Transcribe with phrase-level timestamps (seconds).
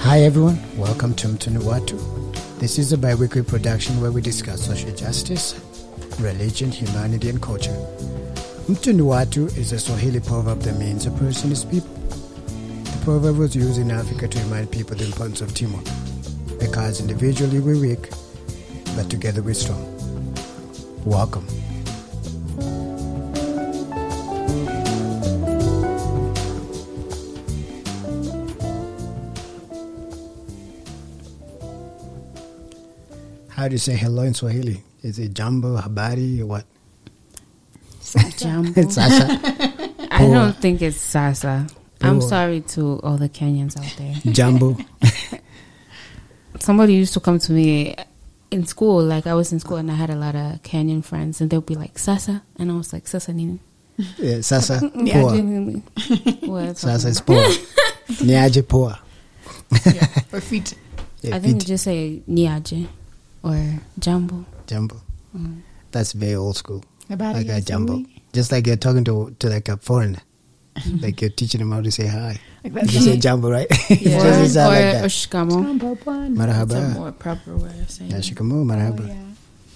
[0.00, 1.98] Hi everyone, welcome to Mtunuwatu.
[2.58, 5.54] This is a bi-weekly production where we discuss social justice,
[6.20, 7.74] religion, humanity, and culture.
[8.68, 11.94] Mtunuwatu is a Swahili proverb that means a person is people.
[12.84, 15.86] The proverb was used in Africa to remind people the importance of teamwork,
[16.60, 18.10] because individually we're weak,
[18.96, 19.82] but together we're strong.
[21.04, 21.46] Welcome.
[33.48, 34.82] How do you say hello in Swahili?
[35.02, 36.64] Is it jambo, habari, or what?
[38.36, 38.72] Jambo.
[38.80, 39.40] It's Sasa.
[40.10, 41.66] I don't think it's Sasa.
[42.00, 44.32] I'm sorry to all the Kenyans out there.
[44.32, 44.76] Jambo.
[46.58, 47.94] Somebody used to come to me
[48.52, 51.40] in school, like I was in school and I had a lot of Kenyan friends,
[51.40, 52.42] and they'll be like, Sasa.
[52.56, 53.58] And I was like, Sasa nini?
[54.18, 54.80] Yeah, Sasa.
[54.94, 55.36] Yeah, Poa.
[55.36, 55.82] genuinely.
[56.46, 56.76] What?
[56.78, 57.44] Sasa is poa.
[58.22, 59.00] Niaje poa.
[60.32, 60.74] or feet.
[61.22, 61.66] Yeah, I think you feet.
[61.68, 62.88] just say Niaje
[63.42, 64.44] or Jambo.
[64.66, 64.96] Jambo.
[65.36, 65.60] Mm.
[65.92, 66.84] That's very old school.
[67.10, 68.04] About Like it, a yes, jumbo.
[68.32, 70.20] Just like you're talking to to like a foreigner.
[71.00, 72.38] like you're teaching them how to say hi.
[72.64, 73.66] Like You say jumbo, right?
[73.90, 74.22] it Yeah.
[74.22, 75.04] doesn't or like that.
[75.04, 75.62] Ushkamo.
[75.62, 76.34] Jumbo bun.
[76.34, 76.94] That's a Marhaba.
[76.94, 78.22] more proper way of saying Yeah, it.
[78.24, 79.08] shikamoo, marhaba.
[79.10, 79.16] Oh,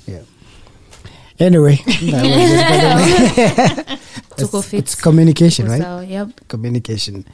[0.07, 0.21] yeah.
[1.39, 3.99] Anyway, that was
[4.37, 5.83] just Tuko it's, it's communication, right?
[5.83, 6.31] So, yep.
[6.49, 7.27] Communication.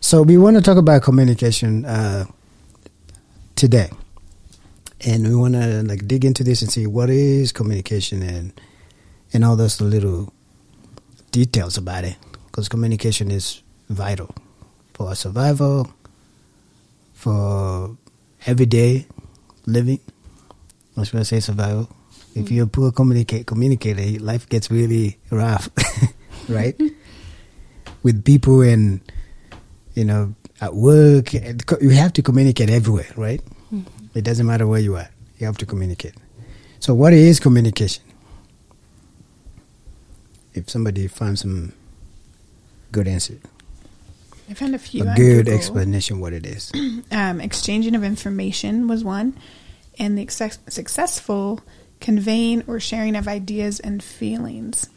[0.00, 2.24] So we want to talk about communication uh,
[3.56, 3.90] today,
[5.06, 8.52] and we want to like dig into this and see what is communication and
[9.34, 10.32] and all those little
[11.30, 12.16] details about it,
[12.52, 14.28] because communication is vital
[14.92, 15.88] for our survival,
[17.14, 17.96] for
[18.44, 19.06] everyday
[19.64, 20.00] living.
[20.94, 21.88] I was going to say survival.
[22.34, 25.70] If you're a poor communicate communicator, life gets really rough,
[26.48, 26.78] right?
[28.02, 29.00] With people and
[29.94, 33.40] you know at work, you have to communicate everywhere, right?
[33.72, 34.18] Mm-hmm.
[34.18, 35.08] It doesn't matter where you are.
[35.38, 36.14] You have to communicate.
[36.80, 38.04] So, what is communication?
[40.54, 41.72] If somebody finds some
[42.92, 43.38] good answer,
[44.48, 45.04] I found a few.
[45.04, 45.54] a on good Google.
[45.54, 46.70] explanation what it is.
[47.10, 49.34] Um, exchanging of information was one,
[49.98, 51.60] and the success- successful
[52.00, 54.88] conveying or sharing of ideas and feelings.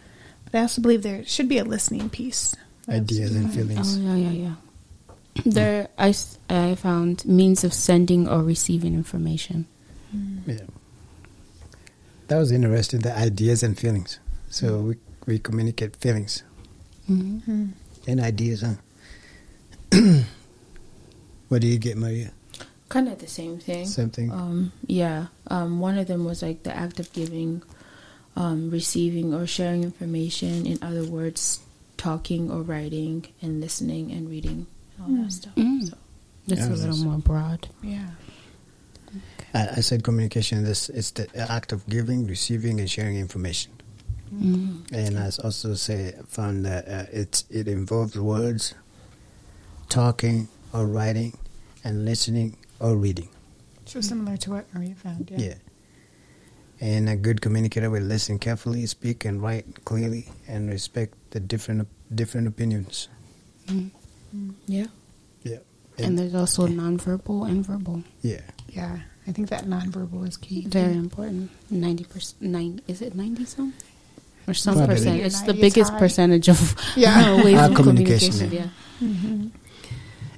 [0.45, 2.55] But I also believe there should be a listening piece.
[2.87, 3.97] Ideas and feelings.
[3.97, 4.55] Oh yeah, yeah, yeah.
[5.45, 9.65] There, I, s- I found means of sending or receiving information.
[10.47, 10.59] Yeah.
[12.27, 14.19] That was interesting, the ideas and feelings.
[14.49, 14.95] So we,
[15.27, 16.43] we communicate feelings
[17.07, 17.69] hmm Mhm.
[18.07, 18.75] And ideas, huh?
[21.49, 22.31] what do you get, Maria?
[22.89, 23.85] Kind of the same thing.
[23.85, 24.31] Same thing.
[24.31, 25.27] Um, yeah.
[25.47, 27.61] Um, one of them was like the act of giving,
[28.35, 30.65] um, receiving or sharing information.
[30.65, 31.59] In other words,
[31.97, 34.67] talking or writing and listening and reading,
[35.01, 35.23] all Mm.
[35.25, 35.55] that stuff.
[35.55, 35.89] Mm.
[35.89, 35.97] So
[36.47, 37.67] that's Yeah, a little more broad.
[37.81, 38.09] Yeah.
[39.53, 43.71] I, I said communication, this it's the act of giving, receiving, and sharing information.
[44.33, 44.91] Mm.
[44.91, 48.73] And I also say found that uh, it's it involves words,
[49.89, 51.37] talking or writing,
[51.83, 53.29] and listening or reading.
[53.85, 55.29] So similar to what Maria found.
[55.31, 55.37] Yeah.
[55.39, 55.55] Yeah.
[56.81, 61.87] And a good communicator will listen carefully, speak and write clearly, and respect the different
[62.13, 63.07] different opinions.
[64.67, 64.87] Yeah.
[65.43, 65.59] Yeah.
[65.97, 68.03] And there's also nonverbal and verbal.
[68.21, 68.41] yeah.
[68.67, 68.99] Yeah.
[69.27, 70.67] I think that nonverbal is key.
[70.67, 71.49] Very important.
[71.71, 72.41] Ninety percent.
[72.41, 72.81] Nine.
[72.87, 73.73] Is it ninety some?
[74.47, 74.95] Or some Probably.
[74.95, 75.21] percent?
[75.21, 75.99] It's the biggest high.
[75.99, 77.35] percentage of Yeah.
[77.43, 78.71] ways Our of communication, communication.
[79.01, 79.07] yeah.
[79.09, 79.49] Yeah.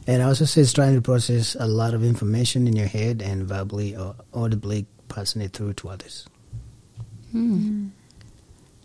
[0.07, 3.95] And also says trying to process a lot of information in your head and verbally
[3.95, 6.25] or audibly passing it through to others.
[7.33, 7.87] Hmm.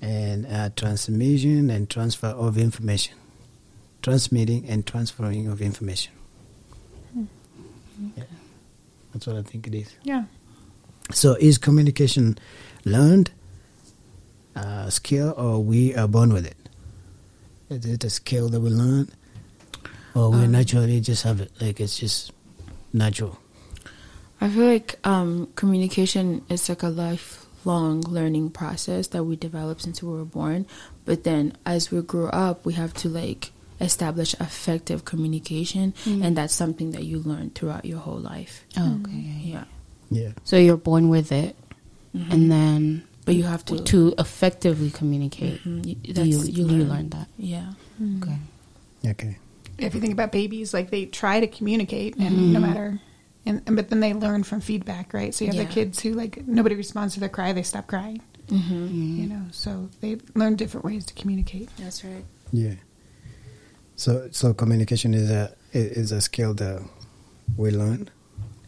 [0.01, 3.15] And uh, transmission and transfer of information.
[4.03, 6.13] Transmitting and transferring of information.
[8.17, 8.25] Yeah.
[9.13, 9.95] That's what I think it is.
[10.03, 10.25] Yeah.
[11.13, 12.37] So is communication
[12.85, 13.31] learned
[14.82, 16.56] uh, skill or we are born with it?
[17.70, 19.08] Is it a skill that we learn?
[20.14, 21.50] Or we Um, naturally just have it?
[21.61, 22.32] Like it's just
[22.93, 23.38] natural.
[24.40, 30.02] I feel like um, communication is like a lifelong learning process that we develop since
[30.02, 30.67] we were born.
[31.05, 36.23] But then as we grow up, we have to like establish effective communication, Mm.
[36.25, 38.64] and that's something that you learn throughout your whole life.
[38.76, 39.12] Oh, okay.
[39.17, 39.64] yeah, yeah.
[40.11, 40.23] Yeah.
[40.23, 40.32] Yeah.
[40.44, 41.56] So you're born with it,
[42.14, 42.32] Mhm.
[42.32, 45.87] and then but you have to to effectively communicate, Mhm.
[45.87, 47.09] You- you, that's- you, learn.
[47.11, 47.29] that.
[47.39, 47.73] Yeah.
[48.19, 48.39] Okay.
[49.07, 49.39] Okay.
[49.79, 52.63] If you think about babies, like they try to communicate, and no Mhm.
[52.63, 53.01] matter,
[53.47, 55.35] and, and but then they learn from feedback, right?
[55.35, 55.67] So you have Yeah.
[55.67, 59.21] the kids who like nobody responds to their cry, they stop crying, Mm-hmm.
[59.21, 59.45] you know.
[59.51, 61.69] So they learn different ways to communicate.
[61.79, 62.25] That's right.
[62.53, 62.75] Yeah.
[63.97, 66.83] So so communication is a i- is a skill that
[67.57, 68.09] we learn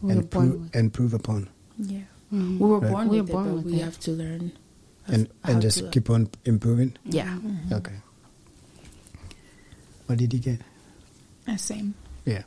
[0.01, 2.01] We were and born prove and prove upon Yeah.
[2.33, 2.59] Mhm.
[2.59, 2.91] We were Right.
[2.91, 3.83] born We were with born it, but with we it.
[3.85, 4.51] have to learn.
[5.07, 6.93] and and just keep on improving.
[7.05, 7.37] Yeah.
[7.71, 7.93] Okay.
[10.07, 10.61] What did you get?
[11.47, 11.93] Uh, same.
[12.25, 12.41] Yeah.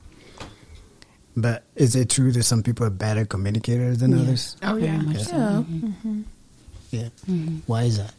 [1.36, 4.20] But is it true that some people are better communicators than Yes.
[4.22, 4.56] others?
[4.62, 5.00] Oh Very yeah.
[5.02, 5.36] much so.
[5.36, 5.62] Yeah.
[5.62, 6.24] Mhm.
[6.90, 7.08] Yeah.
[7.30, 7.62] Mhm.
[7.66, 8.14] Why is that?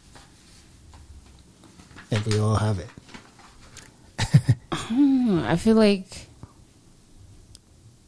[2.10, 2.88] If we all have it.
[4.72, 6.28] I feel like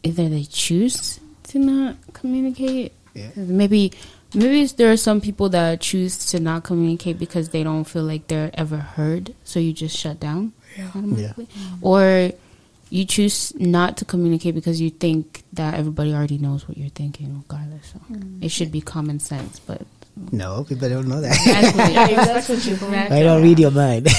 [0.02, 1.20] either they choose
[1.52, 2.92] to not communicate.
[3.14, 3.28] Yeah.
[3.34, 3.92] 'Cause Maybe
[4.34, 8.28] maybe there are some people that choose to not communicate because they don't feel like
[8.28, 10.52] they're ever heard, so you just shut down
[10.94, 11.48] automatically.
[11.82, 12.30] Or
[12.88, 17.36] you choose not to communicate because you think that everybody already knows what you're thinking,
[17.42, 17.92] regardless.
[17.92, 18.00] So
[18.40, 19.82] it should be common sense, but
[20.30, 21.32] No, people don't know that.
[21.32, 21.96] exactly.
[23.16, 24.08] I don't read your mind.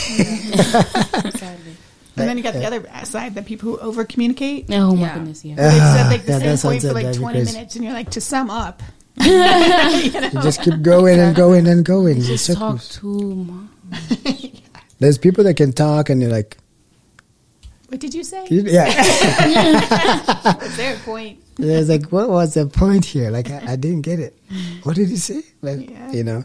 [2.15, 4.65] And then you got the uh, other side, the people who over communicate.
[4.69, 5.13] Oh my Yeah.
[5.15, 5.55] goodness, yeah.
[5.55, 7.53] They said like the Yeah, that same point for like 20 crazy.
[7.53, 8.83] minutes, and you're like, to sum up,
[9.17, 10.11] you
[10.41, 12.17] just keep going and going and going.
[12.17, 14.51] in Just talk too much.
[14.99, 16.57] There's people that can talk and you're like,
[17.89, 18.47] what did you say?
[18.49, 18.85] yeah.
[20.53, 21.39] What's their point?
[21.59, 23.29] It's like, what was the point here?
[23.29, 24.35] Like, I, I didn't get it.
[24.83, 25.41] What did he say?
[25.61, 26.11] Like, Yeah.
[26.11, 26.43] you know?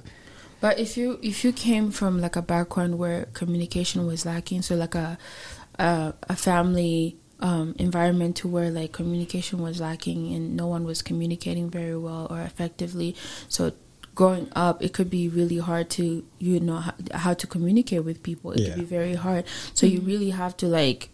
[0.61, 4.75] But if you if you came from like a background where communication was lacking, so
[4.75, 5.17] like a
[5.79, 11.03] a, a family um, environment to where like communication was lacking and no one was
[11.03, 13.15] communicating very well or effectively,
[13.49, 13.73] so
[14.15, 18.21] growing up it could be really hard to you know how, how to communicate with
[18.25, 18.51] people.
[18.53, 18.69] It Yeah.
[18.71, 19.45] could be very hard.
[19.75, 21.11] So you really have to like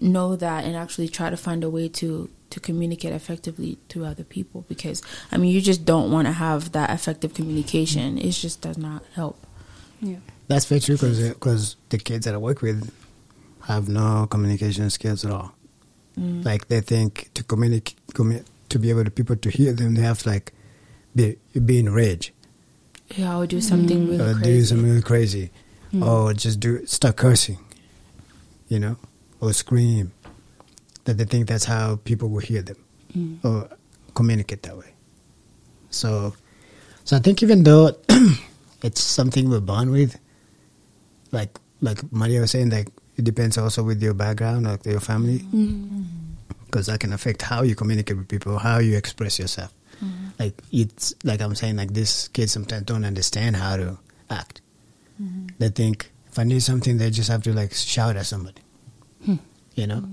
[0.00, 4.24] know that and actually try to find a way to to communicate effectively to other
[4.24, 5.00] people because
[5.30, 8.18] I mean you just don't want to have that effective communication.
[8.18, 9.46] It just does not help.
[10.00, 10.16] Yeah.
[10.48, 12.90] That's very true because the kids that I work with
[13.66, 15.54] have no communication skills at all.
[16.18, 16.44] Mm.
[16.44, 20.02] Like, they think to communicate, commu- to be able to people to hear them, they
[20.02, 20.52] have to, like,
[21.14, 22.32] be, be in rage.
[23.16, 24.10] Yeah, I would do something mm.
[24.10, 24.66] really or do crazy.
[24.66, 25.50] something really crazy,
[25.92, 26.06] mm.
[26.06, 27.58] or just do start cursing,
[28.68, 28.96] you know,
[29.40, 30.12] or scream.
[31.04, 33.68] That they think that's how people will hear them or
[34.14, 34.94] communicate that way.
[35.90, 36.34] So,
[37.04, 37.92] so I think even though
[38.82, 40.18] it's something we're born with,
[41.30, 45.40] like like Maria was saying, like it depends also with your background, like your family,
[45.40, 46.02] mm-hmm.
[46.66, 49.72] because that can affect how you communicate with people, how you express yourself.
[50.02, 50.28] Mm-hmm.
[50.38, 53.98] Like it's like I'm saying, like these kids sometimes don't understand how to
[54.30, 54.60] act.
[55.22, 55.48] Mm-hmm.
[55.58, 58.62] They think if I need something, they just have to like shout at somebody.
[59.24, 59.36] Hmm.
[59.74, 60.04] You know,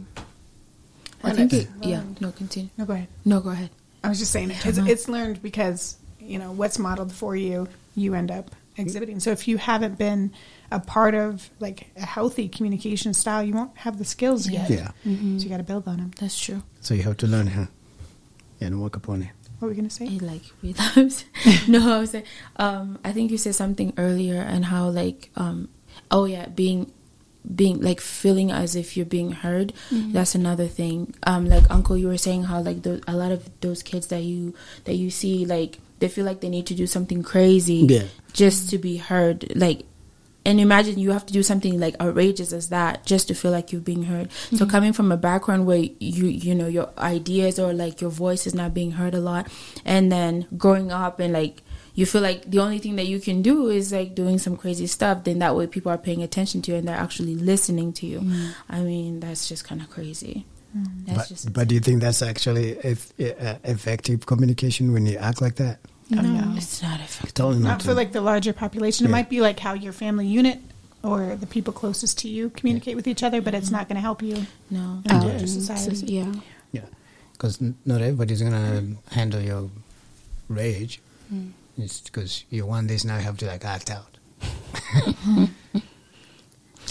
[1.24, 2.04] I think it, yeah.
[2.20, 2.70] No, continue.
[2.78, 3.08] No, go ahead.
[3.26, 3.70] No, go ahead.
[4.04, 4.88] I was just saying it's, uh-huh.
[4.88, 9.20] it's learned because you know what's modeled for you, you end up exhibiting.
[9.20, 10.32] So if you haven't been
[10.72, 14.70] a part of like a healthy communication style, you won't have the skills yet.
[14.70, 14.92] yeah.
[15.04, 15.10] So
[15.44, 16.12] you got to build on them.
[16.20, 16.64] That's true.
[16.82, 17.68] So you have to learn how
[18.62, 19.30] and work upon it.
[19.60, 20.06] What were we gonna say?
[20.08, 21.26] I like relapse.
[21.68, 22.26] no, I was saying,
[22.58, 25.68] um, I think you said something earlier and how like, um,
[26.12, 26.92] oh yeah, being
[27.56, 29.72] being like feeling as if you're being heard
[30.12, 33.50] that's another thing um like uncle you were saying how like the, a lot of
[33.62, 36.86] those kids that you that you see like they feel like they need to do
[36.86, 38.04] something crazy Yeah.
[38.34, 39.84] just to be heard like
[40.46, 43.72] and imagine you have to do something like outrageous as that just to feel like
[43.72, 44.32] you're being heard.
[44.56, 48.48] So coming from a background where you you know your ideas or like your voice
[48.48, 49.48] is not being heard a lot
[49.86, 51.62] and then growing up and like
[51.96, 54.88] you feel like the only thing that you can do is like doing some crazy
[54.88, 58.06] stuff then that way people are paying attention to you and they're actually listening to
[58.06, 58.24] you.
[58.70, 60.46] I mean that's just kind of crazy
[61.06, 65.18] that's But, just but do you think that's actually eff- uh, effective communication when you
[65.18, 65.80] act like that?
[66.12, 66.54] Oh, no.
[66.58, 67.82] it's not effective Totally Not not.
[67.84, 69.06] for like the larger population.
[69.06, 70.60] It might be like how your family unit
[71.04, 74.02] or the people closest to you communicate with each other, but it's not going to
[74.02, 75.96] help you no in Um, a larger society.
[76.08, 76.34] yeah.
[76.72, 76.86] yeah,
[77.34, 79.70] because not everybody's gonna handle your
[80.48, 81.00] rage.
[81.30, 81.50] Hmm.
[81.78, 84.18] It's because you want this now, you have to like act out.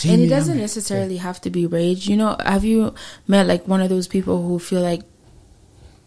[0.05, 2.95] And it doesn't I'm- necessarily have to be rage you know have you
[3.27, 5.03] met like one of those people who feel like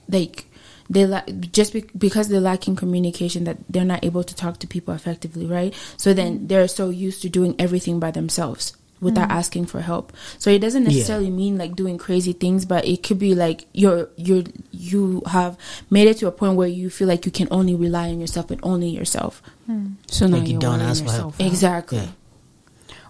[0.07, 0.45] like
[0.93, 1.23] they la-
[1.59, 5.45] just be- because they're lacking communication that they're not able to talk to people effectively
[5.57, 6.47] right so then mm.
[6.49, 9.39] they're so used to doing everything by themselves without mm.
[9.41, 10.89] asking for help so it doesn't Yeah.
[10.89, 15.57] necessarily mean like doing crazy things but it could be like you're you're you have
[15.89, 18.51] made it to a point where you feel like you can only rely on yourself
[18.51, 19.97] and only yourself hmm.
[20.07, 21.33] So now Like you you're don't wearing ask for help.
[21.39, 21.97] exactly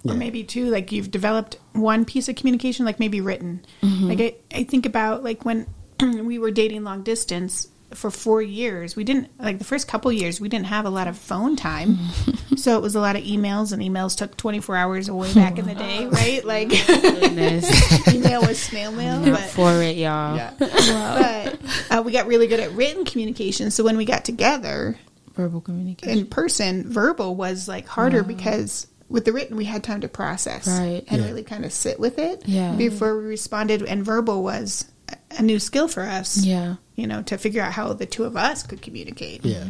[0.03, 0.13] Yeah.
[0.13, 3.61] Or maybe too, like you've developed one piece of communication, like maybe written.
[3.83, 4.07] Mm-hmm.
[4.09, 5.67] Like I, I think about like when
[6.23, 10.39] we were dating long distance for four years, we didn't like the first couple years
[10.39, 11.97] we didn't have a lot of phone time,
[12.55, 15.57] so it was a lot of emails, and emails took twenty four hours away back
[15.59, 16.45] in the day, right?
[16.45, 16.69] Like
[18.13, 20.37] email was snail mail, but for it, y'all.
[20.37, 20.53] Yeah.
[20.57, 23.71] but uh, we got really good at written communication.
[23.71, 24.97] So when we got together
[25.33, 29.99] verbal communication in person, verbal was like harder because with the written we had time
[30.01, 31.03] to process Right.
[31.09, 31.27] and Yeah.
[31.27, 32.73] really kind of sit with it Yeah.
[32.75, 33.81] before we responded.
[33.83, 34.85] And verbal was
[35.31, 38.25] a- a new skill for us, yeah you know, to figure out how the two
[38.25, 39.43] of us could communicate.
[39.43, 39.65] Yeah.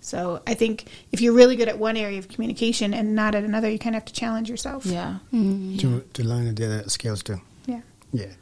[0.00, 3.44] So I think if you're really good at one area of communication and not at
[3.44, 4.84] another, you kind of have to challenge yourself.
[4.86, 7.40] yeah To to learn the other skills too.
[7.66, 7.80] Yeah.
[8.12, 8.32] Yeah.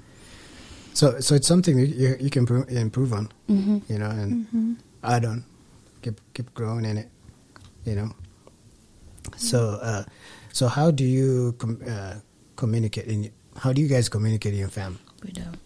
[0.95, 3.29] So so it's something that you you can pro- improve on.
[3.49, 3.79] Mm-hmm.
[3.93, 5.45] You know, and add on,
[6.03, 7.09] keep keep growing in it.
[7.85, 8.09] You know.
[9.37, 10.05] So uh,
[10.53, 12.15] so how do you com- uh,
[12.57, 13.31] communicate in?
[13.57, 14.99] How do you guys communicate in your family?
[15.25, 15.57] we don't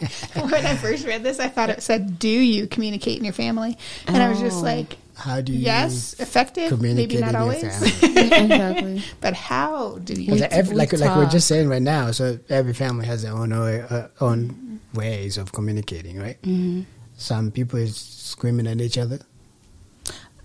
[0.34, 3.76] when I first read this, I thought it said, "Do you communicate in your family?"
[4.06, 4.62] And I was just Oh.
[4.62, 8.16] like, How do you "Yes, effective, maybe communicate not in your always, family?
[8.44, 9.02] exactly.
[9.20, 12.38] but how do you?" Because every, we like like we're just saying right now, so
[12.48, 16.40] every family has their own uh, own ways of communicating, right?
[16.42, 16.82] Mm-hmm.
[17.16, 19.18] Some people is screaming at each other.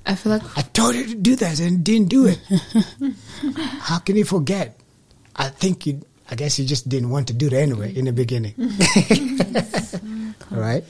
[0.05, 2.39] i feel like I told you to do that and didn't do it.
[3.87, 4.77] How can you forget?
[5.35, 6.01] I think you.
[6.29, 8.55] I guess you just didn't want to do it anyway in the beginning,
[10.51, 10.83] right?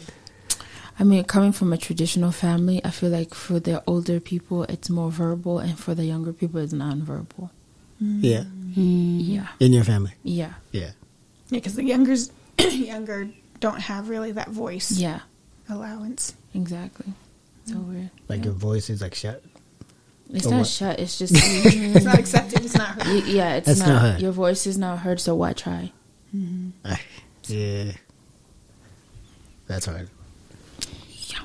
[0.98, 4.90] I mean, coming from a traditional family, I feel like for the older people, it's
[4.90, 7.50] more verbal, and for the younger people, it's nonverbal.
[8.00, 8.44] Yeah,
[8.78, 9.18] mm.
[9.20, 10.14] Yeah, in your family.
[10.24, 10.92] yeah, Yeah,
[11.50, 15.20] Yeah, because the youngers younger don't have really that voice yeah,
[15.70, 16.34] allowance.
[16.54, 17.12] exactly.
[17.66, 18.12] So weird.
[18.30, 19.44] like your voice is like shut.
[20.36, 20.68] It's not what?
[20.68, 21.00] shut.
[21.00, 22.66] It's just It's not accepted.
[22.66, 23.08] It's not heard.
[23.08, 23.56] Y- yeah.
[23.56, 23.88] It's That's not.
[23.90, 24.22] not heard.
[24.22, 25.20] Your voice is not heard.
[25.20, 25.92] So why try?
[26.84, 27.00] Ah,
[27.48, 27.92] Yeah,
[29.68, 30.10] that's hard.
[31.30, 31.40] Yeah.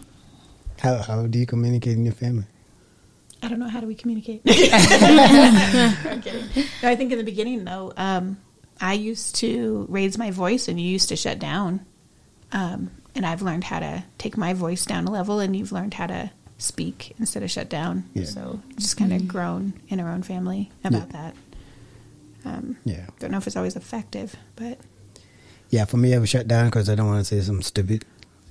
[0.80, 2.44] How how do you communicate in your family?
[3.42, 4.42] I don't know how do we communicate.
[4.46, 6.44] I'm kidding.
[6.82, 8.36] No, I think in the beginning though, um,
[8.80, 11.86] I used to raise my voice and you used to shut down.
[12.52, 15.94] Um, and I've learned how to take my voice down a level, and you've learned
[15.94, 16.30] how to
[16.60, 18.04] speak instead of shut down.
[18.14, 18.24] Yeah.
[18.24, 19.28] So just kind of mm-hmm.
[19.28, 21.22] grown in our own family about Yeah.
[21.22, 21.34] that.
[22.44, 24.78] Um, Yeah, don't know if it's always effective, but
[25.70, 25.84] yeah.
[25.84, 28.04] For me, I would shut down because I don't want to say something stupid.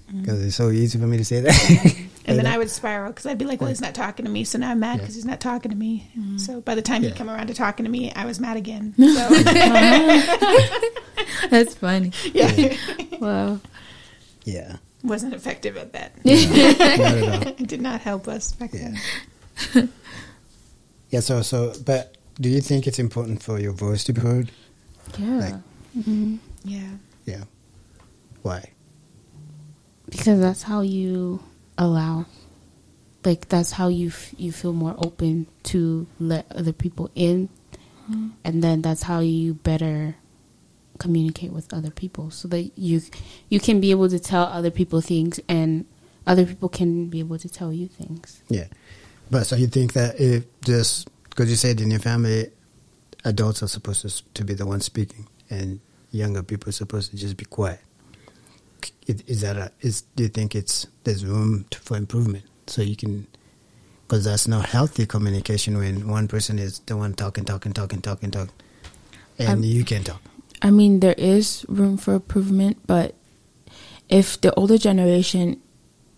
[0.10, 0.22] Mm-hmm.
[0.22, 1.96] Because it's so easy for me to say that.
[2.26, 4.44] and then I would spiral because I'd be like, "Well, he's not talking to me,"
[4.44, 5.02] so now I'm mad Yeah.
[5.02, 6.10] because he's not talking to me.
[6.18, 6.38] Mm-hmm.
[6.38, 7.10] So by the time Yeah.
[7.10, 8.94] he'd come around to talking to me, I was mad again.
[8.98, 9.30] So
[11.50, 12.12] That's funny.
[12.34, 12.76] yeah,
[13.20, 13.60] Wow.
[14.46, 16.14] yeah, wasn't effective at that.
[16.26, 17.00] not at
[17.46, 17.48] all.
[17.48, 18.96] It did not help us back Yeah.
[19.74, 19.90] then.
[21.10, 21.20] Yeah.
[21.22, 24.52] So so, but do you think it's important for your voice to be heard?
[25.18, 25.36] Yeah.
[25.36, 25.54] Like-
[25.98, 26.36] mm-hmm.
[26.64, 26.90] Yeah.
[27.26, 27.44] Yeah.
[28.42, 28.72] Why?
[30.10, 31.40] because that's how you
[31.78, 32.26] allow
[33.24, 37.48] like that's how you f- you feel more open to let other people in
[38.10, 38.30] mm-hmm.
[38.44, 40.16] and then that's how you better
[41.00, 43.02] communicate with other people so that you
[43.50, 45.86] you can be able to tell other people things and
[46.28, 48.68] other people can be able to tell you things Yeah.
[49.32, 52.50] But so you think that if just because you said in your family,
[53.26, 55.80] adults are supposed to, to be the ones speaking, and
[56.12, 57.80] younger people are supposed to just be quiet.
[59.08, 62.96] Is, that a, is do you think it's there's room to, for improvement so you
[62.96, 63.26] can
[64.08, 68.32] because that's not healthy communication when one person is the one talking, talking, talking, talking,
[68.32, 68.54] talking,
[69.40, 70.22] and Um, you can talk.
[70.62, 73.16] I mean, there is room for improvement, but
[74.10, 75.62] if the older generation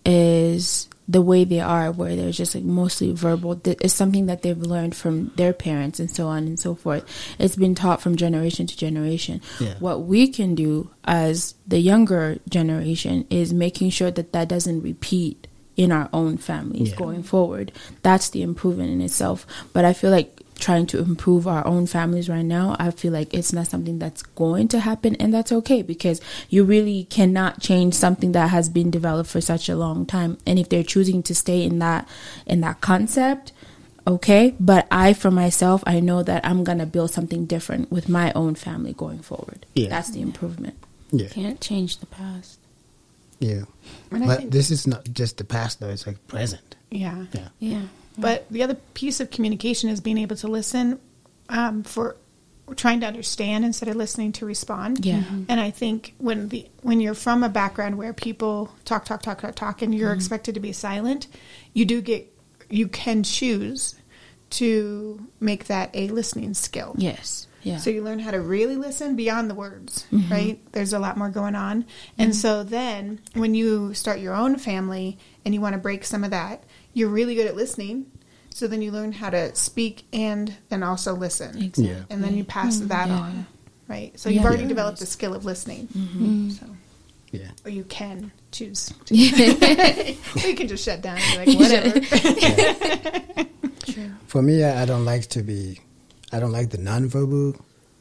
[0.04, 4.56] is the way they are, where they're just like mostly verbal, it's something that they've
[4.58, 7.04] learned from their parents and so on and so forth.
[7.38, 9.40] It's been taught from generation to generation.
[9.60, 9.74] Yeah.
[9.78, 15.46] What we can do as the younger generation is making sure that that doesn't repeat
[15.76, 16.96] in our own families Yeah.
[16.96, 17.72] going forward.
[18.02, 19.46] That's the improvement in itself.
[19.72, 23.34] But I feel like trying to improve our own families right now, I feel like
[23.34, 27.92] it's not something that's going to happen, and that's okay because you really cannot change
[27.94, 30.38] something that has been developed for such a long time.
[30.46, 32.08] And if they're choosing to stay in that
[32.46, 33.52] in that concept,
[34.06, 34.54] okay.
[34.58, 38.54] But I, for myself, I know that I'm gonna build something different with my own
[38.54, 39.66] family going forward.
[39.74, 39.90] Yeah.
[39.90, 40.76] That's the improvement.
[41.10, 42.58] Yeah, Can't change the past.
[43.38, 43.64] yeah.
[44.10, 45.90] And But think- this is not just the past, though.
[45.90, 46.76] It's like present.
[46.90, 47.26] Yeah.
[47.34, 47.48] Yeah.
[47.58, 47.82] Yeah.
[48.18, 51.00] But the other piece of communication is being able to listen
[51.48, 52.16] um, for
[52.76, 55.04] trying to understand instead of listening to respond.
[55.04, 55.22] Yeah.
[55.48, 59.40] And I think when the when you're from a background where people talk, talk, talk,
[59.40, 60.16] talk, talk, and you're Mm-hmm.
[60.18, 61.26] expected to be silent,
[61.74, 62.32] you do get
[62.70, 63.94] you can choose
[64.50, 66.94] to make that a listening skill.
[66.98, 67.46] Yes.
[67.62, 67.76] Yeah.
[67.78, 70.32] So you learn how to really listen beyond the words, Mm-hmm.
[70.32, 70.72] right?
[70.72, 71.86] There's a lot more going on.
[72.18, 76.24] And so then when you start your own family and you want to break some
[76.24, 76.64] of that,
[76.94, 78.06] you're really good at listening.
[78.54, 81.56] So then you learn how to speak and and also listen.
[81.62, 81.88] Exactly.
[81.88, 82.04] Yeah.
[82.10, 82.88] And then you pass mm-hmm.
[82.88, 83.18] that Yeah.
[83.18, 83.46] on.
[83.88, 84.18] Right?
[84.18, 84.68] So you've already Yeah.
[84.68, 85.88] developed the skill of listening.
[85.88, 86.24] Mm-hmm.
[86.24, 86.50] mm-hmm.
[86.50, 86.66] So
[87.30, 87.50] Yeah.
[87.64, 88.90] or you can choose.
[88.92, 89.30] or you
[90.56, 92.00] can just shut down and be like, whatever.
[94.26, 95.80] For me, I I don't like to be.
[96.32, 97.60] I don't like the nonverbal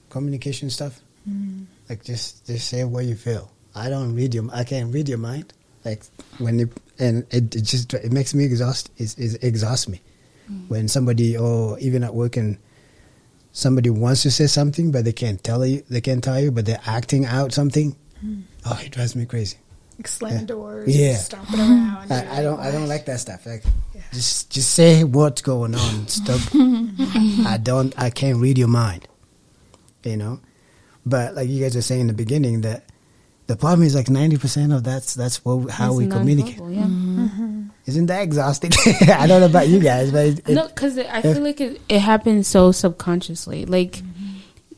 [0.09, 1.01] communication stuff.
[1.29, 1.65] Mm.
[1.89, 3.51] Like just just say what you feel.
[3.75, 4.47] I don't read your.
[4.53, 5.53] I can't read your mind.
[5.83, 6.03] Like
[6.37, 6.69] when you
[6.99, 8.91] and it, it just it makes me exhaust.
[8.97, 10.01] It, it exhausts me
[10.49, 10.69] mm.
[10.69, 12.57] when somebody or even at work and
[13.51, 15.83] somebody wants to say something but they can't tell you.
[15.89, 17.95] They can't tell you, but they're acting out something.
[18.23, 18.43] Mm.
[18.65, 19.57] Oh, it drives me crazy.
[19.97, 21.15] like slamming doors, Yeah.
[21.15, 22.11] stomping around.
[22.11, 23.45] I, I don't I don't like that stuff.
[23.45, 23.63] Like
[24.13, 26.07] just just say what's going on.
[26.07, 26.41] Stop.
[26.53, 29.07] I don't I can't read your mind.
[30.03, 30.39] You know?
[31.05, 32.85] But like you guys were saying in the beginning that
[33.47, 36.59] the problem is like ninety percent of that's that's what how It's we communicate.
[36.69, 36.87] Yeah.
[37.87, 38.71] Isn't that exhausting?
[39.09, 41.81] I don't know about you guys, but it, it, no, because I feel like it,
[41.89, 43.65] it happens so subconsciously.
[43.65, 44.01] Like,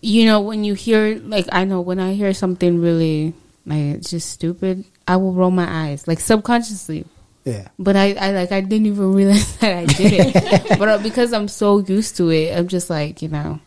[0.02, 3.34] you know, when you hear, like, I know when I hear something really,
[3.66, 7.06] like, it's just stupid, I will roll my eyes, like, subconsciously.
[7.44, 7.68] yeah.
[7.78, 10.70] But I, I like, I didn't even realize that I did it.
[10.80, 13.60] but uh, because I'm so used to it, I'm just like, you know,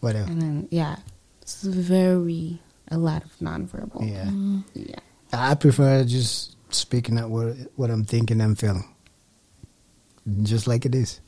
[0.00, 0.28] Whatever.
[0.30, 0.96] and then, yeah,
[1.40, 4.08] it's very, a lot of nonverbal.
[4.10, 4.24] Yeah.
[4.24, 4.60] Mm-hmm.
[4.74, 4.98] Yeah.
[5.32, 8.84] I prefer just speaking out what what I'm thinking and feeling.
[10.42, 11.20] Just like it is.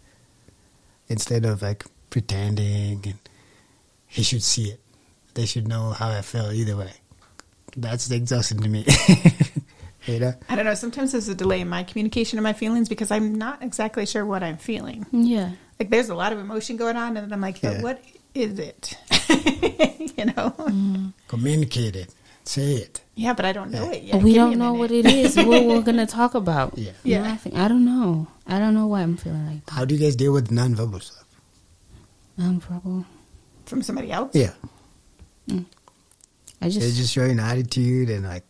[1.09, 3.19] Instead of like pretending and
[4.07, 4.81] he should see it.
[5.35, 6.93] They should know how I feel either way.
[7.77, 8.85] That's exhausting to me.
[10.07, 10.33] you know?
[10.49, 10.75] I don't know.
[10.75, 14.25] Sometimes there's a delay in my communication of my feelings because I'm not exactly sure
[14.27, 15.07] what I'm feeling.
[15.13, 15.53] Yeah.
[15.79, 17.83] Like there's a lot of emotion going on, and then I'm like, but Yeah.
[17.83, 18.03] what
[18.35, 18.97] is it?
[20.17, 21.13] you know?
[21.29, 22.15] Communicate it.
[22.45, 23.03] Say it.
[23.15, 24.23] Yeah, but I don't know it yet.
[24.23, 25.37] we Give don't know what it is.
[25.37, 26.79] what we're gonna talk about.
[26.79, 26.93] Yeah.
[27.05, 27.23] Yeah.
[27.23, 27.57] Nothing.
[27.57, 28.27] I don't know.
[28.47, 29.73] I don't know why I'm feeling like that.
[29.73, 31.25] How do you guys deal with nonverbal stuff?
[32.39, 33.05] Nonverbal.
[33.67, 34.35] from somebody else.
[34.35, 34.53] Yeah.
[35.49, 35.67] Mm.
[36.63, 36.97] I just They just.
[36.99, 38.45] just show an attitude and like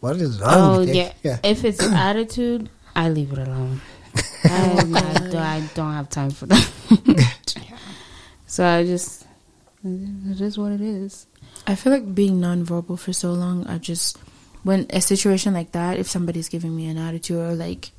[0.00, 0.94] what is wrong oh with it?
[0.96, 1.12] yeah.
[1.22, 1.38] yeah.
[1.44, 3.80] If it's attitude, I leave it alone.
[4.44, 4.84] I, I,
[5.18, 6.66] don't, I don't have time for that.
[8.46, 9.26] so I just.
[9.82, 11.26] It is what it is.
[11.66, 14.18] I feel like being nonverbal for so long, I just
[14.62, 17.90] when a situation like that, if somebody's giving me an attitude or like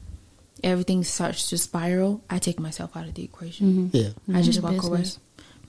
[0.63, 3.67] everything starts to spiral, I take myself out of the equation.
[3.67, 3.97] Mm-hmm.
[3.97, 4.03] Yeah.
[4.03, 4.41] I mm-hmm.
[4.41, 5.05] just Mind walk your away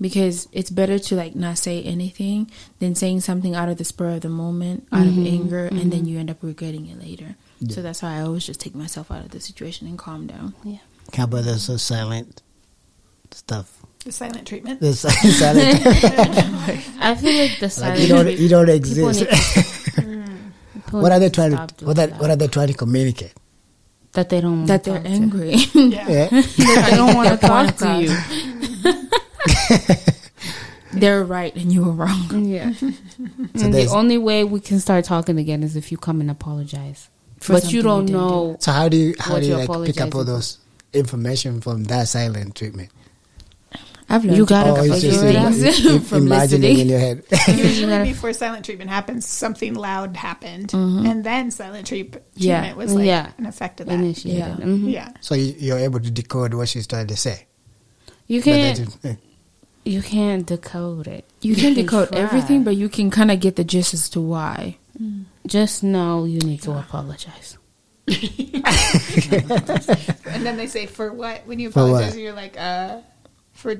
[0.00, 4.10] because it's better to like not say anything than saying something out of the spur
[4.16, 5.26] of the moment, out of mm-hmm.
[5.26, 7.36] anger, and then you end up regretting it later.
[7.68, 10.54] So that's why I always just take myself out of the situation and calm down.
[10.64, 10.78] Yeah.
[11.14, 12.42] How about the so silent
[13.30, 13.81] stuff?
[14.04, 14.80] The silent treatment.
[14.80, 15.80] The si- silent
[17.00, 18.00] I feel like the like silence.
[18.00, 19.20] you don't you don't exist.
[19.20, 19.28] need-
[20.04, 22.20] mm, people what are they trying to what are, that.
[22.20, 23.32] what are they trying to communicate?
[24.12, 24.66] that they don't.
[24.66, 25.54] That they're angry.
[25.72, 26.08] Yeah.
[26.08, 26.28] Yeah.
[26.28, 28.14] they don't want to talk to you.
[30.92, 32.44] they're right and you were wrong.
[32.44, 32.72] Yeah.
[32.74, 32.88] So
[33.64, 37.08] and the only way we can start talking again is if you come and apologize.
[37.38, 38.56] For but you don't didn't know.
[38.60, 40.58] So how do you how do you you like pick up all those
[40.92, 42.90] information from that silent treatment?
[44.08, 46.90] I've learned You gotta Oh, it's figure just it out im- from imagining in listening.
[46.90, 47.24] your head.
[47.58, 52.74] Usually before silent treatment happens, something loud happened, and then silent treat- treatment Yeah.
[52.74, 53.32] was like Yeah.
[53.38, 53.94] an effect of that.
[53.94, 54.38] Initiated.
[54.38, 54.56] Yeah.
[54.56, 54.92] Mhm.
[54.92, 55.12] Yeah.
[55.20, 57.46] so you, you're able to decode what she's trying to say.
[58.26, 58.78] You can't.
[58.78, 59.14] is- eh.
[59.84, 61.24] You can't decode it.
[61.40, 62.18] You can decode try.
[62.20, 64.76] everything, but you can kind of get the gist as to why.
[65.46, 67.58] just know you need to apologize.
[70.26, 71.88] And then they say, "For what?" When you For what?
[71.90, 73.00] apologize, you're like, "Uh,
[73.52, 73.76] for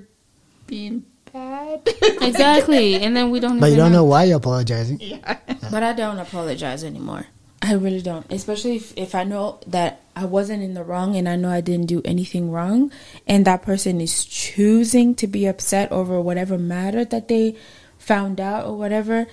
[0.72, 1.84] being bad."
[2.22, 3.60] Exactly, and then we don't.
[3.60, 4.98] But you don't know why you're apologizing.
[5.00, 5.38] yeah.
[5.70, 7.26] But I don't apologize anymore.
[7.62, 8.26] I really don't.
[8.30, 11.60] Especially if, if I know that I wasn't in the wrong and I know I
[11.60, 12.90] didn't do anything wrong
[13.26, 17.54] and that person is choosing to be upset over whatever matter that they
[17.98, 19.26] found out or whatever,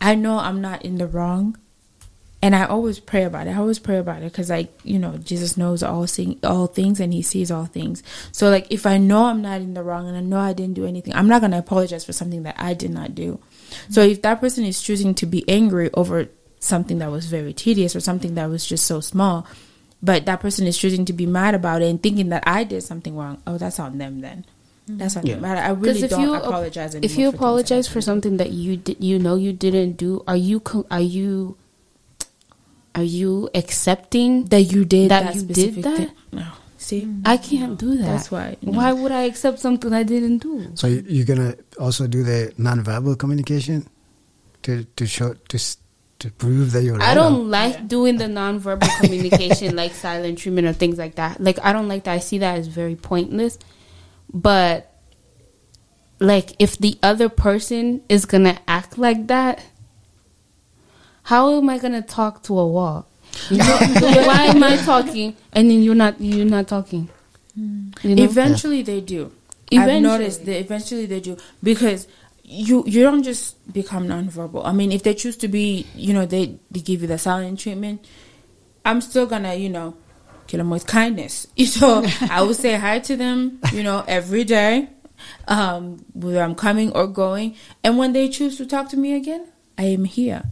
[0.00, 1.58] I know I'm not in the wrong.
[2.44, 3.52] And I always pray about it.
[3.52, 7.00] I always pray about it because, like, you know, Jesus knows all sing, all things
[7.00, 8.02] and He sees all things.
[8.32, 10.74] So, like, if I know I'm not in the wrong and I know I didn't
[10.74, 13.40] do anything, I'm not gonna apologize for something that I did not do.
[13.88, 16.28] So, if that person is choosing to be angry over
[16.60, 19.46] something that was very tedious or something that was just so small,
[20.02, 22.82] but that person is choosing to be mad about it and thinking that I did
[22.82, 24.44] something wrong, oh, that's on them then.
[24.86, 24.98] Mm-hmm.
[24.98, 25.36] That's on Yeah.
[25.36, 25.46] them.
[25.46, 28.00] I, I really if don't you apologize if you for things that I apologize for
[28.02, 31.56] something that you did, you know you didn't do, are you co- are you
[32.94, 34.44] are you accepting?
[34.46, 35.96] that you did that that, you did that?
[35.96, 36.10] thing.
[36.32, 36.46] No,
[36.78, 38.06] see, I can't do that.
[38.06, 38.72] That's why, no.
[38.78, 40.70] Why would I accept something I didn't do?
[40.74, 43.86] So you- you're gonna also do the nonverbal communication
[44.62, 45.58] to to show to
[46.20, 47.02] to prove that you're.
[47.02, 47.16] I wrong?
[47.16, 51.40] don't like doing the nonverbal communication like silent treatment or things like that.
[51.40, 52.12] Like I don't like that.
[52.14, 53.58] I see that as very pointless.
[54.32, 54.90] But
[56.20, 59.62] like if the other person is gonna act like that,
[61.24, 63.06] how am I gonna talk to a wall?
[63.50, 63.64] You know,
[64.26, 67.08] why am I talking and then you're not you're not talking?
[67.56, 68.22] You know?
[68.24, 69.32] Eventually, they do.
[69.72, 70.00] I've Eventually.
[70.00, 72.06] noticed that eventually they do because
[72.42, 74.64] you you don't just become nonverbal.
[74.64, 77.58] I mean, if they choose to be, you know, they they give you the silent
[77.58, 78.06] treatment.
[78.84, 79.96] I'm still gonna, you know,
[80.46, 81.46] kill them with kindness.
[81.64, 84.88] So I will say hi to them, you know, every day,
[85.48, 87.56] um, whether I'm coming or going.
[87.82, 89.46] And when they choose to talk to me again,
[89.78, 90.44] I am here.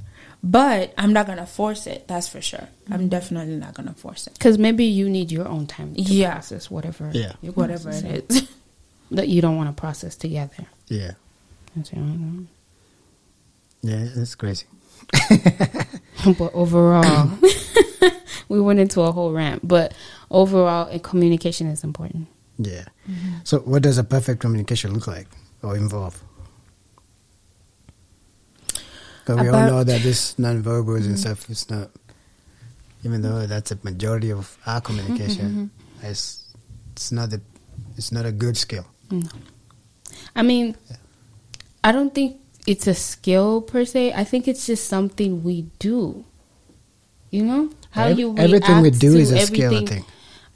[0.44, 2.08] But I'm not gonna force it.
[2.08, 2.68] That's for sure.
[2.90, 4.32] I'm definitely not gonna force it.
[4.34, 6.32] Because maybe you need your own time to Yeah.
[6.32, 7.32] process whatever Yeah.
[7.42, 8.48] you're Whatever it processing
[9.12, 10.66] that you don't want to process together.
[10.88, 11.12] Yeah,
[11.76, 11.92] That's
[13.82, 14.66] yeah, that's crazy.
[16.38, 17.30] but overall,
[18.48, 19.66] we went into a whole rant.
[19.66, 19.94] But
[20.30, 22.28] overall, uh, communication is important.
[22.58, 22.84] Yeah.
[23.44, 25.26] So, what does a perfect communication look like
[25.62, 26.22] or involve?
[29.24, 31.90] Because we all know that this nonverbals and stuff is not,
[33.04, 35.70] even though that's a majority of our communication,
[36.02, 36.42] it's
[36.92, 37.40] it's not a
[37.96, 38.84] it's not a good skill.
[39.10, 39.28] No.
[40.34, 40.76] I mean,
[41.84, 44.12] I don't think it's a skill per se.
[44.12, 46.24] I think it's just something we do.
[47.30, 49.72] You know how Ev- you everything we do is a skill.
[49.72, 50.04] I think.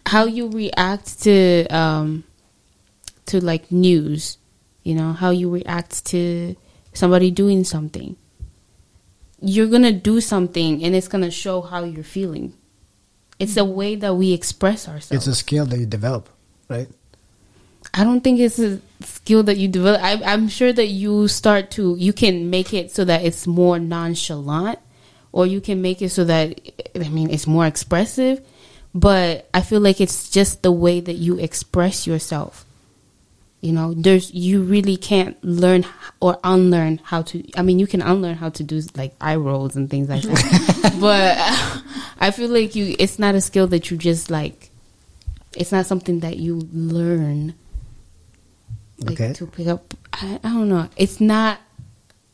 [0.06, 2.24] How you react to um
[3.26, 4.38] to like news,
[4.82, 6.56] you know how you react to
[6.94, 8.16] somebody doing something.
[9.40, 12.54] You're gonna do something, and it's gonna show how you're feeling.
[13.38, 15.12] It's the way that we express ourselves.
[15.12, 16.28] It's a skill that you develop,
[16.68, 16.88] right?
[17.94, 20.02] I don't think it's a skill that you develop.
[20.02, 23.78] I, I'm sure that you start to, you can make it so that it's more
[23.78, 24.78] nonchalant,
[25.32, 26.60] or you can make it so that,
[26.94, 28.44] I mean, it's more expressive.
[28.94, 32.65] But I feel like it's just the way that you express yourself.
[33.62, 35.84] You know, there's, you really can't learn
[36.20, 39.74] or unlearn how to, I mean, you can unlearn how to do like eye rolls
[39.76, 40.96] and things like that.
[41.00, 41.36] but
[42.20, 44.70] I feel like you, it's not a skill that you just like,
[45.56, 47.54] it's not something that you learn
[49.00, 49.32] like Okay.
[49.32, 49.94] to pick up.
[50.12, 50.88] I, I don't know.
[50.96, 51.58] It's not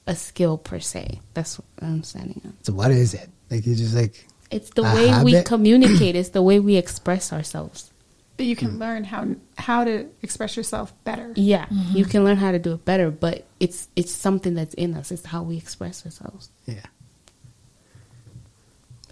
[0.06, 1.20] a skill per se.
[1.34, 3.28] That's what i'm saying So, what is it?
[3.50, 6.16] Like you just like it's the way we communicate.
[6.16, 7.91] It's the way we express ourselves
[8.36, 9.26] But you can learn how
[9.58, 11.32] how to express yourself better.
[11.36, 14.94] yeah you can learn how to do it better but it's it's something that's in
[14.94, 16.86] us it's how we express ourselves Yeah.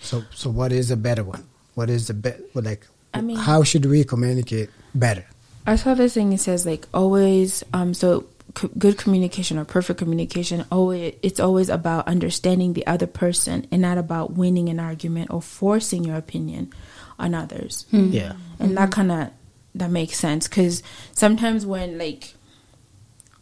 [0.01, 1.47] So, so what is a better one?
[1.75, 2.87] What is the be- well, like?
[3.13, 5.27] I mean- how should we communicate better?
[5.67, 6.33] I saw this thing.
[6.33, 7.63] It says like always.
[7.75, 8.25] Um, so
[8.59, 10.65] c- good communication or perfect communication.
[10.73, 15.43] Always, it's always about understanding the other person and not about winning an argument or
[15.43, 16.73] forcing your opinion
[17.21, 17.87] on others.
[17.91, 18.11] Hmm.
[18.11, 18.33] Yeah.
[18.59, 19.31] And that kind of
[19.75, 20.49] that makes sense.
[20.49, 22.35] Because sometimes when like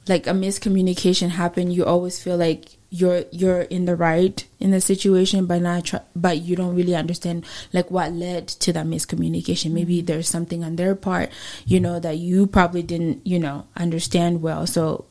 [0.09, 4.81] like a miscommunication happen, you always feel like you're you're in the right in the
[4.81, 9.73] situation but not try, but you don't really understand like what led to that miscommunication.
[9.73, 10.07] Maybe hmm.
[10.07, 11.31] there's something on their part
[11.67, 14.67] you know that you probably didn't you know understand well.
[14.67, 15.07] So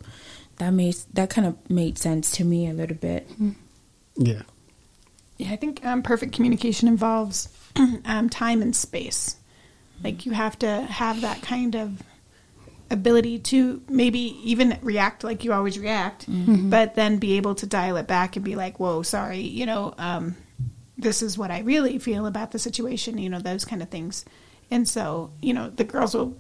[0.58, 3.30] that makes that kind of made sense to me a little bit.
[3.38, 3.52] Hmm.
[4.16, 4.42] Yeah.
[5.38, 7.48] Yeah, I think um, perfect communication involves
[8.06, 9.38] um, time and space.
[10.04, 12.04] Like you have to have that kind of
[12.90, 16.26] ability to maybe even react like you always react,
[16.70, 19.94] but then be able to dial it back and be like, "Whoa, sorry," you know,
[19.98, 20.36] um,
[20.98, 23.18] this is what I really feel about the situation.
[23.18, 24.24] You know, those kind of things.
[24.70, 26.38] And so, you know, the girls will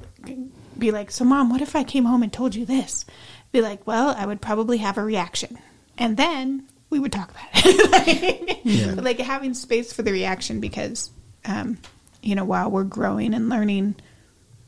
[0.78, 3.06] be like, "So, mom, what if I came home and told you this?"
[3.52, 5.58] Be like, "Well, I would probably have a reaction."
[5.97, 8.63] And then we would talk about it.
[8.65, 11.10] like, but, like having space for the reaction because,
[11.48, 11.78] um,
[12.22, 13.96] you know, while we're growing and learning,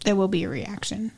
[0.05, 1.11] there will be a reaction.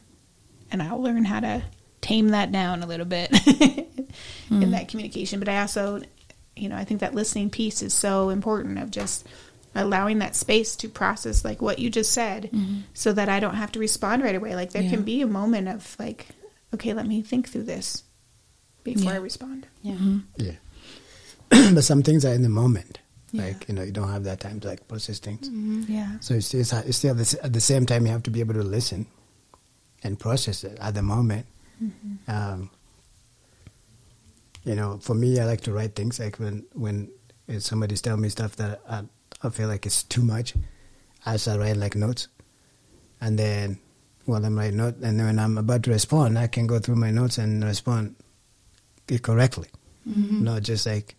[0.71, 1.63] And I'll learn how to
[2.01, 4.07] tame that down a little bit in
[4.49, 4.71] hmm.
[4.71, 5.39] that communication.
[5.39, 6.01] But I also,
[6.55, 9.27] you know, I think that listening piece is so important of just
[9.75, 12.79] allowing that space to process like what you just said mm-hmm.
[12.93, 14.55] so that I don't have to respond right away.
[14.55, 16.27] Like there can be a moment of like,
[16.73, 18.03] okay, let me think through this
[18.83, 19.67] before I respond.
[19.81, 19.93] Yeah.
[19.93, 20.19] Mm-hmm.
[20.37, 21.71] Yeah.
[21.73, 22.99] but some things are in the moment.
[23.33, 25.49] Like, you know, you don't have that time to like process things.
[25.49, 25.83] Mm-hmm.
[25.87, 26.19] Yeah.
[26.19, 28.41] So it's, it's, it's still at the, at the same time, you have to be
[28.41, 29.07] able to listen
[30.03, 31.45] and process it at the moment.
[31.81, 32.31] Mm-hmm.
[32.31, 32.69] Um,
[34.63, 37.09] you know, for me, I like to write things like when, when
[37.59, 39.03] somebody's telling me stuff that I,
[39.41, 40.53] I feel like it's too much,
[41.25, 42.27] I start writing like notes.
[43.21, 43.79] And then
[44.25, 46.95] while I'm writing notes, and then when I'm about to respond, I can go through
[46.95, 48.15] my notes and respond
[49.21, 49.67] correctly.
[50.07, 50.43] Mm-hmm.
[50.43, 51.15] Not just like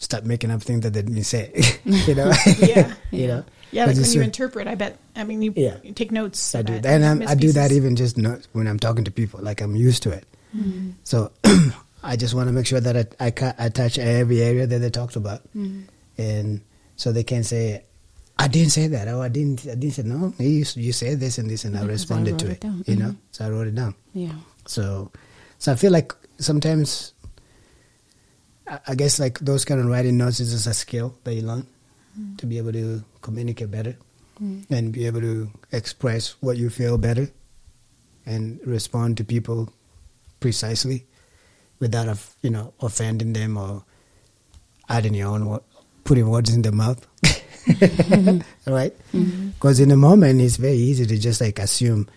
[0.00, 1.52] start making up things that they didn't say.
[1.84, 2.32] you know?
[2.58, 2.92] Yeah.
[3.12, 3.44] you know?
[3.70, 4.98] Yeah, like when you interpret, I bet.
[5.14, 5.76] I mean, you, Yeah.
[5.84, 6.56] you take notes.
[6.56, 9.12] I do that, and I'm, I do that even just not when I'm talking to
[9.12, 9.38] people.
[9.40, 10.26] Like I'm used to it.
[10.50, 10.98] Mm-hmm.
[11.04, 11.30] So
[12.02, 14.78] I just want to make sure that I, I, ca- I touch every area that
[14.80, 15.82] they talked about, mm-hmm.
[16.18, 16.62] and
[16.96, 17.84] so they can say,
[18.40, 20.34] "I didn't say that," or "I didn't." I didn't say no.
[20.42, 22.64] You you said this and this, and I Because I responded to wrote it.
[22.64, 22.88] it.
[22.90, 23.30] You know, mm-hmm.
[23.30, 23.94] so I wrote it down.
[24.14, 24.34] Yeah.
[24.66, 25.12] So,
[25.58, 27.12] so I feel like sometimes,
[28.86, 31.66] I, guess like those kind of writing notes is just a skill that you learn
[32.38, 33.96] to be able to communicate better
[34.40, 34.64] mm.
[34.70, 37.28] and be able to express what you feel better
[38.26, 39.72] and respond to people
[40.38, 41.06] precisely
[41.78, 43.84] without, of- you know, offending them or
[44.88, 45.60] adding your own,
[46.04, 47.06] putting words in their mouth.
[48.66, 48.94] right?
[49.12, 49.48] Mm-hmm.
[49.50, 52.08] Because in the moment, it's very easy to just like assume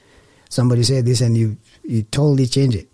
[0.50, 2.88] somebody said this and you you totally change it.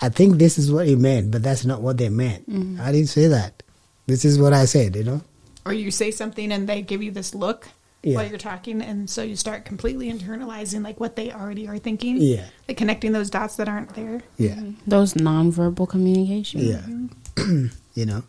[0.00, 2.48] I think this is what he meant, but that's not what they meant.
[2.48, 2.80] Mm-hmm.
[2.80, 3.62] I didn't say that.
[4.06, 5.20] This is what I said, you know?
[5.66, 7.68] Or you say something and they give you this look
[8.02, 8.14] Yeah.
[8.16, 12.16] while you're talking, and so you start completely internalizing like what they already are thinking.
[12.18, 12.46] Yeah.
[12.68, 14.22] Like connecting those dots that aren't there.
[14.38, 14.54] Yeah.
[14.54, 14.88] Mm-hmm.
[14.88, 16.60] Those nonverbal communication.
[16.60, 16.76] Yeah.
[16.78, 17.66] Mm-hmm.
[17.94, 18.22] you know?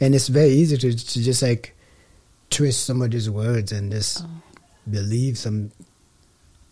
[0.00, 1.76] And it's very easy to, to just like
[2.50, 4.28] twist somebody's words and just oh.
[4.90, 5.70] believe some,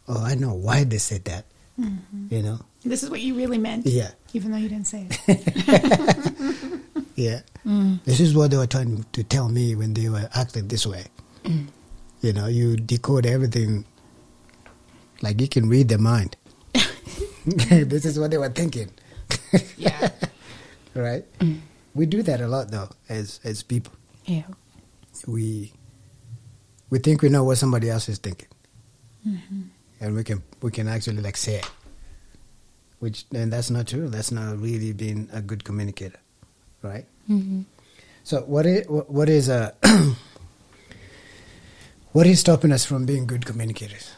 [0.08, 1.44] oh, I know why they said that.
[1.80, 2.34] Mm-hmm.
[2.34, 2.60] You know?
[2.84, 3.86] This is what you really meant.
[3.86, 4.10] Yeah.
[4.32, 6.82] Even though you didn't say it.
[7.16, 7.40] Yeah.
[7.64, 8.04] Mm.
[8.04, 11.06] This is what they were trying to tell me when they were acting this way.
[11.44, 11.66] Mm.
[12.20, 13.86] You know, you decode everything
[15.22, 16.36] like you can read their mind.
[17.44, 18.90] this is what they were thinking.
[19.76, 20.10] yeah.
[20.94, 21.24] right?
[21.40, 21.60] Mm.
[21.94, 23.94] We do that a lot though as as people.
[24.26, 24.44] Yeah.
[25.26, 25.72] We
[26.90, 28.48] we think we know what somebody else is thinking.
[29.26, 29.62] Mm-hmm.
[30.00, 31.70] And we can we can actually like say it.
[32.98, 34.08] Which and that's not true.
[34.08, 36.18] That's not really being a good communicator.
[36.82, 37.06] Right?
[37.26, 37.62] hmm
[38.24, 39.72] So what is what is uh,
[42.12, 44.12] what is stopping us from being good communicators,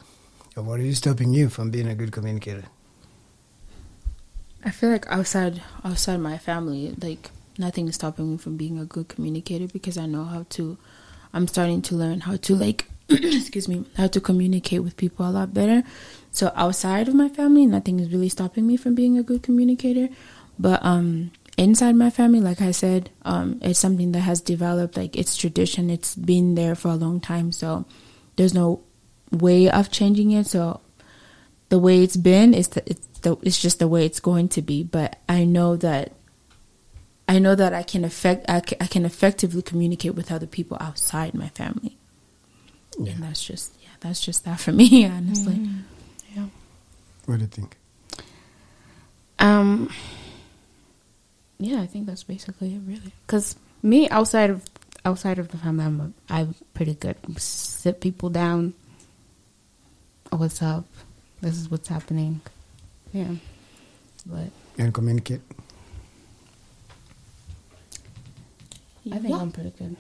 [0.57, 2.65] or what is stopping you from being a good communicator?
[4.65, 8.85] I feel like outside outside my family, like nothing is stopping me from being a
[8.85, 10.77] good communicator because I know how to.
[11.33, 15.31] I'm starting to learn how to like, excuse me, how to communicate with people a
[15.31, 15.83] lot better.
[16.31, 20.09] So outside of my family, nothing is really stopping me from being a good communicator.
[20.59, 24.97] But um, inside my family, like I said, um, it's something that has developed.
[24.97, 25.91] Like it's tradition.
[25.91, 27.53] It's been there for a long time.
[27.53, 27.87] So
[28.37, 28.83] there's no
[29.31, 30.47] way of changing it.
[30.47, 30.81] So
[31.69, 34.63] the way it's been is the, it's the it's just the way it's going to
[34.63, 34.83] be.
[34.83, 36.13] But I know that
[37.29, 41.49] I know that I can affect I can effectively communicate with other people outside my
[41.49, 41.98] family,
[42.99, 43.13] Yeah.
[43.13, 45.61] and that's just yeah that's just that for me honestly.
[46.35, 46.47] Yeah.
[47.27, 47.77] What do you think?
[49.39, 49.91] Um.
[51.61, 53.13] Yeah, I think that's basically it, really.
[53.27, 54.65] Because me, outside of
[55.05, 57.17] outside of the family, I'm a, I'm pretty good.
[57.39, 58.75] Sit people down.
[60.33, 60.85] Oh, what's up?
[61.41, 62.41] This is what's happening.
[63.13, 63.35] Yeah,
[64.27, 65.41] but And communicate.
[69.11, 69.85] I think I'm pretty good.
[69.87, 69.97] I think I'm pretty good.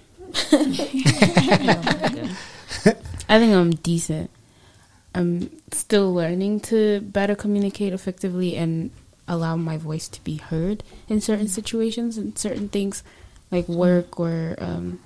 [3.28, 4.30] I think I'm decent.
[5.14, 8.90] I'm still learning to better communicate effectively and
[9.26, 13.02] allow my voice to be heard in certain situations and certain things
[13.50, 15.00] like work or um,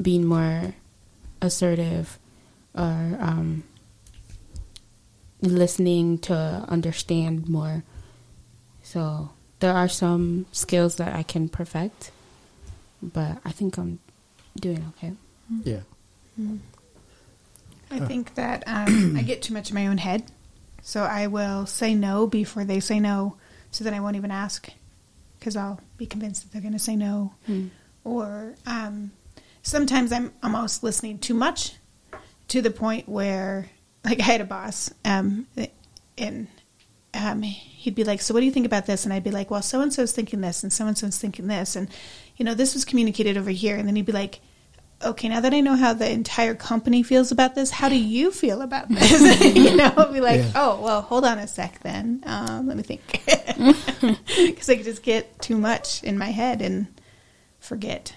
[0.00, 0.74] being more
[1.40, 2.18] assertive
[2.74, 3.64] or um,
[5.40, 6.34] listening to
[6.68, 7.84] understand more.
[8.82, 12.10] So there are some skills that I can perfect,
[13.02, 13.98] but I think I'm
[14.60, 15.12] doing okay.
[15.64, 15.80] Yeah.
[17.90, 20.24] I think that um, I get too much in my own head,
[20.82, 23.36] so I will say no before they say no,
[23.70, 24.68] so then I won't even ask
[25.38, 27.34] because I'll be convinced that they're going to say no.
[28.04, 29.12] Or um,
[29.62, 31.74] sometimes I'm almost listening too much
[32.48, 33.70] to the point where,
[34.04, 35.46] like, I had a boss, um,
[36.16, 36.48] and
[37.14, 39.50] um, he'd be like, "So what do you think about this?" And I'd be like,
[39.50, 41.88] "Well, so and so's thinking this, and so and so's thinking this, and
[42.36, 44.40] you know, this was communicated over here." And then he'd be like,
[45.04, 48.30] "Okay, now that I know how the entire company feels about this, how do you
[48.30, 50.52] feel about this?" you know, I'd be like, Yeah.
[50.54, 52.22] "Oh, well, hold on a sec, then.
[52.24, 56.86] Um, let me think," because I could just get too much in my head and
[57.60, 58.14] forget.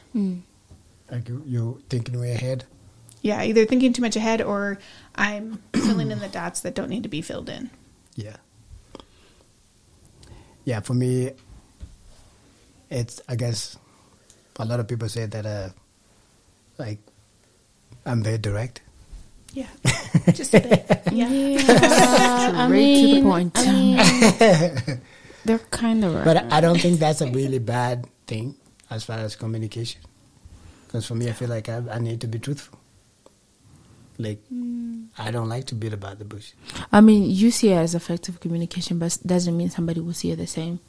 [1.12, 2.64] Like you, you thinking way ahead.
[3.22, 4.78] Yeah, either thinking too much ahead or
[5.16, 7.72] I'm filling in the dots that don't need to be filled in.
[8.16, 8.36] Yeah.
[10.66, 11.32] Yeah, for me,
[12.90, 13.78] it's I guess
[14.58, 15.70] a lot of people say that uh,
[16.78, 17.00] like
[18.06, 18.82] I'm very direct.
[19.54, 19.68] Yeah,
[20.34, 20.86] just a bit.
[21.14, 21.30] Yeah.
[21.30, 23.52] I Straight to the point.
[23.56, 25.02] I mean,
[25.46, 26.26] they're kind of right.
[26.26, 28.56] But I don't think that's a really bad thing
[28.90, 30.02] as far as communication.
[30.88, 32.78] Because for me, I feel like I, I need to be truthful.
[34.18, 34.42] Like,
[35.18, 36.54] I don't like to beat about the bush.
[36.92, 40.38] I mean, you see it as effective communication, but doesn't mean somebody will see it
[40.38, 40.80] the same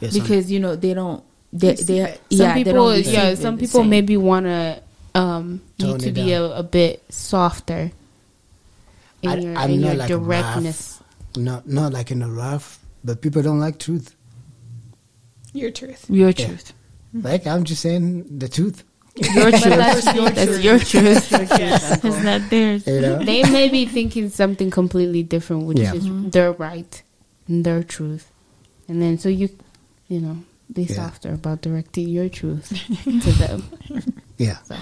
[0.00, 1.22] Yeah, because you know they don't.
[1.52, 2.20] They, they, it.
[2.30, 4.82] some yeah, they people, don't yeah, some people maybe want to
[5.14, 7.90] um, Tone need to be a, a bit softer
[9.22, 11.00] in I- your, I'm in not your like directness.
[11.36, 14.14] not not like in a rough, but people don't like truth.
[15.52, 16.04] Your truth.
[16.10, 16.46] your Yeah.
[16.46, 16.72] truth.
[17.14, 18.84] Like I'm just saying the truth.
[19.16, 19.62] Your truth.
[19.64, 21.30] that's your That's your truth.
[21.32, 22.04] Yes.
[22.04, 22.86] It's not theirs.
[22.86, 23.18] You know?
[23.24, 25.94] They may be thinking something completely different, which Yeah.
[25.94, 26.30] is mm-hmm.
[26.30, 27.02] their right
[27.48, 28.30] and their truth.
[28.88, 29.48] And then so you,
[30.08, 30.38] you know,
[30.72, 30.96] be Yeah.
[30.96, 32.68] softer about directing your truth
[33.04, 33.62] to them.
[34.36, 34.74] yeah, So,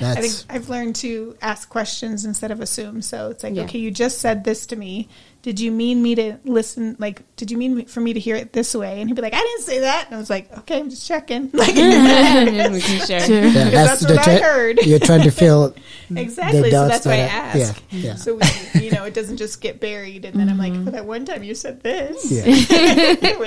[0.00, 3.02] I think I've learned to ask questions instead of assume.
[3.02, 3.62] So it's like, Yeah.
[3.64, 5.08] okay, you just said this to me.
[5.42, 6.96] Did you mean me to listen?
[6.98, 9.00] Like, did you mean for me to hear it this way?
[9.00, 10.04] And he'd be like, I didn't say that.
[10.06, 11.50] And I was like, okay, I'm just checking.
[11.54, 13.20] Like, and making sure.
[13.20, 13.40] Sure.
[13.44, 14.78] yeah, that's what I heard.
[14.84, 15.74] You're trying to feel
[16.14, 16.60] exactly.
[16.60, 18.14] the So dots that's why I that are- yeah, yeah.
[18.16, 18.34] So
[18.74, 20.26] we, you know, it doesn't just get buried.
[20.26, 22.30] And then I'm like, well, that one time you said this.
[22.30, 22.44] Yeah.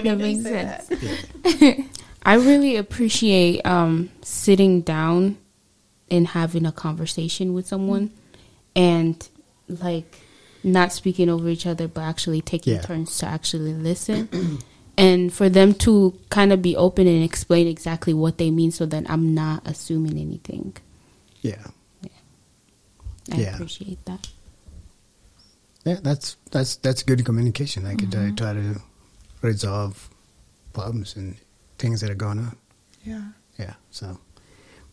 [0.02, 0.88] That makes sense.
[0.88, 1.88] that.
[2.26, 5.38] I really appreciate um, sitting down
[6.10, 8.12] and having a conversation with someone
[8.76, 9.28] and
[9.68, 10.20] like
[10.64, 12.82] not speaking over each other but actually taking Yeah.
[12.82, 14.60] turns to actually listen
[14.98, 18.86] and for them to kind of be open and explain exactly what they mean so
[18.86, 20.76] that I'm not assuming anything.
[21.42, 21.66] yeah,
[22.02, 22.10] Yeah.
[23.32, 23.54] I Yeah.
[23.56, 24.28] appreciate that.
[25.86, 26.00] yeah.
[26.02, 27.86] That's that's that's good communication.
[27.86, 28.36] I could uh, Mm-hmm.
[28.36, 28.82] try to
[29.42, 30.10] resolve
[30.74, 31.36] problems and
[31.78, 32.56] things that are going on.
[33.04, 33.32] Yeah.
[33.60, 33.74] Yeah.
[33.92, 34.20] So,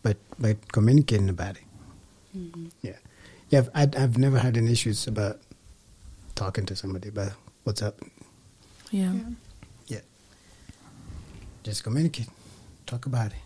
[0.03, 1.63] but but communicating about it.
[2.37, 2.67] Mm-hmm.
[2.81, 2.97] Yeah,
[3.49, 3.59] yeah.
[3.59, 5.39] I've, I've I've never had any issues about
[6.41, 7.33] talking to somebody about
[7.65, 7.99] what's up.
[8.89, 9.13] Yeah.
[9.13, 9.21] Yeah.
[9.87, 9.99] Yeah.
[11.63, 12.29] Just communicate.
[12.87, 13.37] Talk about it.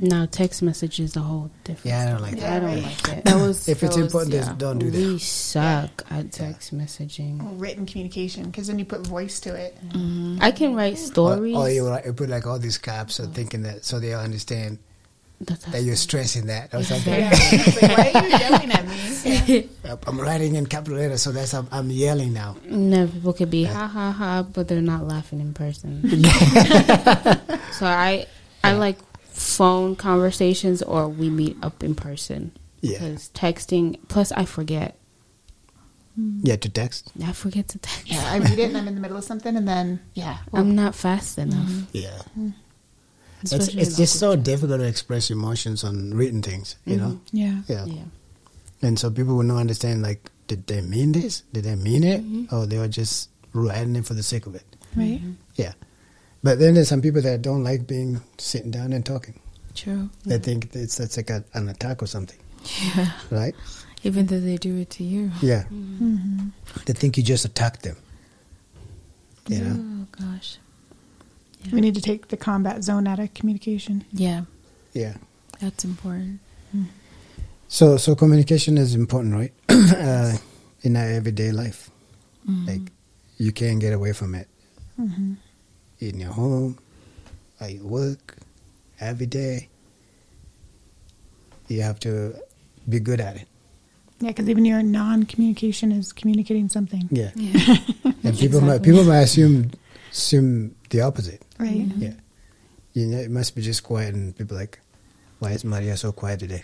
[0.00, 3.08] Now text message is a whole different Yeah, I don't like Yeah, I don't like
[3.18, 3.24] it.
[3.26, 4.40] That was If it's was- important, yeah.
[4.40, 4.98] just don't do that.
[4.98, 5.20] we that.
[5.20, 7.40] suck at text messaging.
[7.44, 9.78] Or written communication because then you put voice to it.
[9.90, 10.38] Mm-hmm.
[10.40, 11.54] I can write Or, stories.
[11.56, 14.78] or you, you put like all these caps, so thinking that so they understand
[15.46, 17.12] That's- that you're stressing that or something.
[17.14, 17.30] Yeah.
[17.30, 19.00] Like, why are you yelling at me?
[19.84, 19.96] Yeah.
[20.06, 22.56] I'm writing in capital letters, so that's I'm, I'm yelling now.
[22.68, 26.02] No, people could be ha ha ha, but they're not laughing in person.
[27.72, 28.26] so I
[28.62, 32.52] I like phone conversations or we meet up in person.
[32.80, 32.98] Yeah.
[32.98, 34.96] Because texting, plus I forget.
[36.16, 37.10] Yeah, to text.
[37.24, 38.06] I forget to text.
[38.06, 40.74] Yeah, I read it and I'm in the middle of something and then Yeah, I'm
[40.76, 41.70] not fast enough.
[41.92, 42.10] Yeah.
[42.38, 42.50] Mm-hmm.
[43.52, 47.20] It's, it's just so difficult to express emotions on written things, you know?
[47.32, 47.60] yeah.
[47.68, 47.84] Yeah.
[47.86, 48.02] Yeah.
[48.82, 51.42] And so people will not understand, like, did they mean this?
[51.52, 52.22] Did they mean it?
[52.22, 52.54] Mm-hmm.
[52.54, 54.64] Or they were just writing it for the sake of it?
[54.96, 55.20] Right.
[55.56, 55.72] Yeah.
[56.42, 59.40] But then there's some people that don't like being sitting down and talking.
[59.74, 60.10] True.
[60.24, 62.38] They think it's that's like a, an attack or something,
[62.94, 63.10] Yeah.
[63.30, 63.54] right?
[64.02, 65.30] Even though they do it to you.
[65.40, 65.62] Yeah.
[65.64, 66.48] Mm-hmm.
[66.84, 67.96] They think you just attacked them.
[69.48, 70.06] You know?
[70.22, 70.38] Oh
[71.64, 71.72] gosh.
[71.72, 74.04] We need to take the combat zone out of communication.
[74.12, 74.42] Yeah.
[74.92, 75.14] Yeah.
[75.60, 76.40] That's important.
[77.68, 79.52] So, so communication is important, right?
[79.68, 80.36] uh,
[80.82, 81.90] in our everyday life,
[82.48, 82.66] Mm-hmm.
[82.66, 82.92] like
[83.38, 84.46] you can't get away from it.
[84.98, 85.38] In
[86.20, 86.78] your home,
[87.58, 88.36] at your work,
[89.00, 89.68] every day,
[91.68, 92.34] you have to
[92.88, 93.48] be good at it.
[94.20, 97.30] Yeah, because even your non-communication is communicating something, Yeah,
[98.22, 99.70] and people might people might assume
[100.14, 101.42] assume the opposite.
[101.58, 101.90] right?
[101.96, 102.14] Yeah,
[102.94, 104.78] you know, it must be just quiet, and people like,
[105.40, 106.62] why is Maria so quiet today?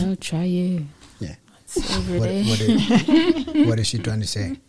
[0.00, 0.82] Oh, try it.
[1.20, 1.36] Yeah.
[1.90, 2.42] Every what, day.
[2.44, 4.56] what, is, what is she trying to say?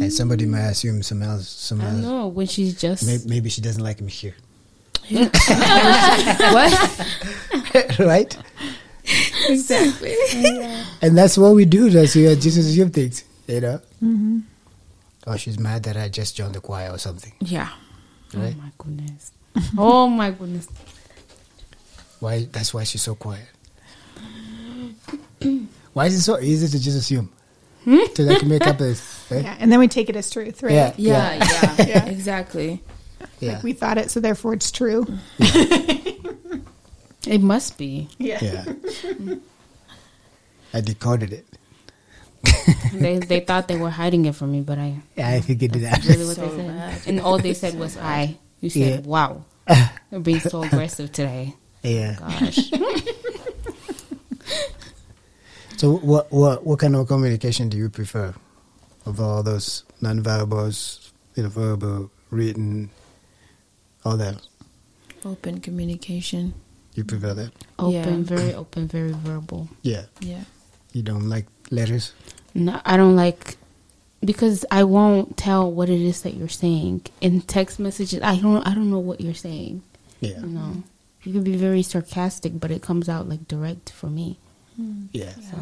[0.00, 1.46] And somebody might assume some else.
[1.48, 1.98] Some I else.
[2.00, 4.34] know when she's just Maybe, maybe she doesn't like me here,
[5.10, 5.42] what?
[7.98, 8.34] right?
[9.48, 10.14] Exactly.
[11.02, 11.90] And that's what we do.
[11.90, 13.80] That's what Jesus assume things, you know.
[14.02, 14.38] Mm-hmm.
[15.30, 17.68] Or she's mad that I just joined the choir or something, yeah.
[18.34, 18.56] right?
[18.58, 19.30] Oh my goodness.
[19.78, 20.66] Oh my goodness.
[22.18, 22.48] Why?
[22.50, 23.46] That's why she's so quiet.
[25.92, 27.30] why is it so easy to just assume?
[27.84, 27.98] Hmm?
[28.14, 29.36] To like make up this, eh?
[29.36, 29.44] right?
[29.44, 30.72] Yeah, and then we take it as truth, right?
[30.72, 31.34] Yeah, Yeah,
[31.78, 32.04] yeah, Yeah.
[32.16, 32.82] exactly.
[33.38, 35.06] yeah, Like we thought it, so therefore it's true.
[37.26, 38.08] It must be.
[38.18, 38.64] yeah.
[40.74, 41.46] I decoded it.
[42.92, 45.84] They they thought they were hiding it from me, but I Yeah, I figured it
[45.84, 46.04] out.
[46.04, 46.66] really what So they said.
[46.68, 47.00] bad.
[47.06, 49.08] And all they said was "I." You said, Yeah.
[49.08, 49.44] "Wow,
[50.10, 52.16] you're being so aggressive today." Yeah.
[52.18, 52.70] Gosh.
[55.76, 58.34] So what what what kind of communication do you prefer
[59.06, 62.90] of all those nonverbals, you know, verbal, written,
[64.04, 64.36] all that?
[65.24, 66.52] Open communication.
[66.94, 67.52] You prefer that?
[67.78, 68.36] Open, Yeah.
[68.36, 69.68] very open, very verbal.
[69.80, 70.04] Yeah.
[70.20, 70.44] Yeah.
[70.92, 72.12] You don't like letters?
[72.54, 73.56] No, I don't like
[74.24, 78.20] because I won't tell what it is that you're saying in text messages.
[78.22, 78.66] I don't.
[78.66, 79.82] I don't know what you're saying.
[80.20, 80.40] Yeah.
[80.40, 80.82] You know,
[81.22, 84.38] you can be very sarcastic, but it comes out like direct for me.
[85.12, 85.32] Yeah.
[85.50, 85.56] So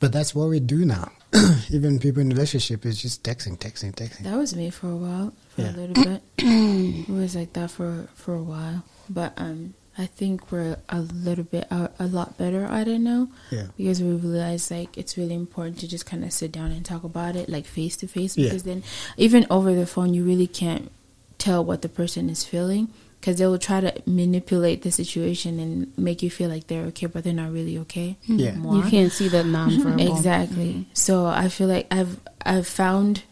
[0.00, 1.10] But that's what we do now.
[1.70, 4.22] Even people in relationship is just texting, texting, texting.
[4.24, 5.70] That was me for a while, for Yeah.
[5.70, 6.22] a little bit.
[6.38, 11.42] it was like that for for a while, but um, I think we're a little
[11.44, 13.66] bit a, a lot better at it now Yeah.
[13.76, 17.02] because we realize like it's really important to just kind of sit down and talk
[17.04, 18.44] about it like face to face Yeah.
[18.46, 18.84] because then
[19.16, 20.90] even over the phone you really can't
[21.38, 22.88] tell what the person is feeling
[23.20, 27.06] because they will try to manipulate the situation and make you feel like they're okay
[27.06, 28.38] but they're not really okay hmm.
[28.38, 28.54] Yeah.
[28.56, 29.98] you can't see the nonverbal.
[30.16, 30.86] Exactly.
[30.94, 33.24] So I feel like I've I've found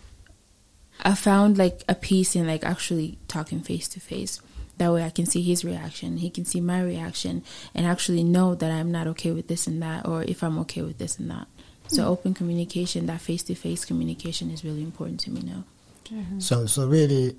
[1.02, 4.40] I found like a peace in like actually talking face to face.
[4.78, 7.42] That way I can see his reaction, he can see my reaction
[7.74, 10.82] and actually know that I'm not okay with this and that or if I'm okay
[10.82, 11.46] with this and that.
[11.88, 12.08] So hmm.
[12.08, 15.64] open communication, that face to face communication is really important to me now.
[16.12, 16.40] Mm-hmm.
[16.40, 17.36] So so really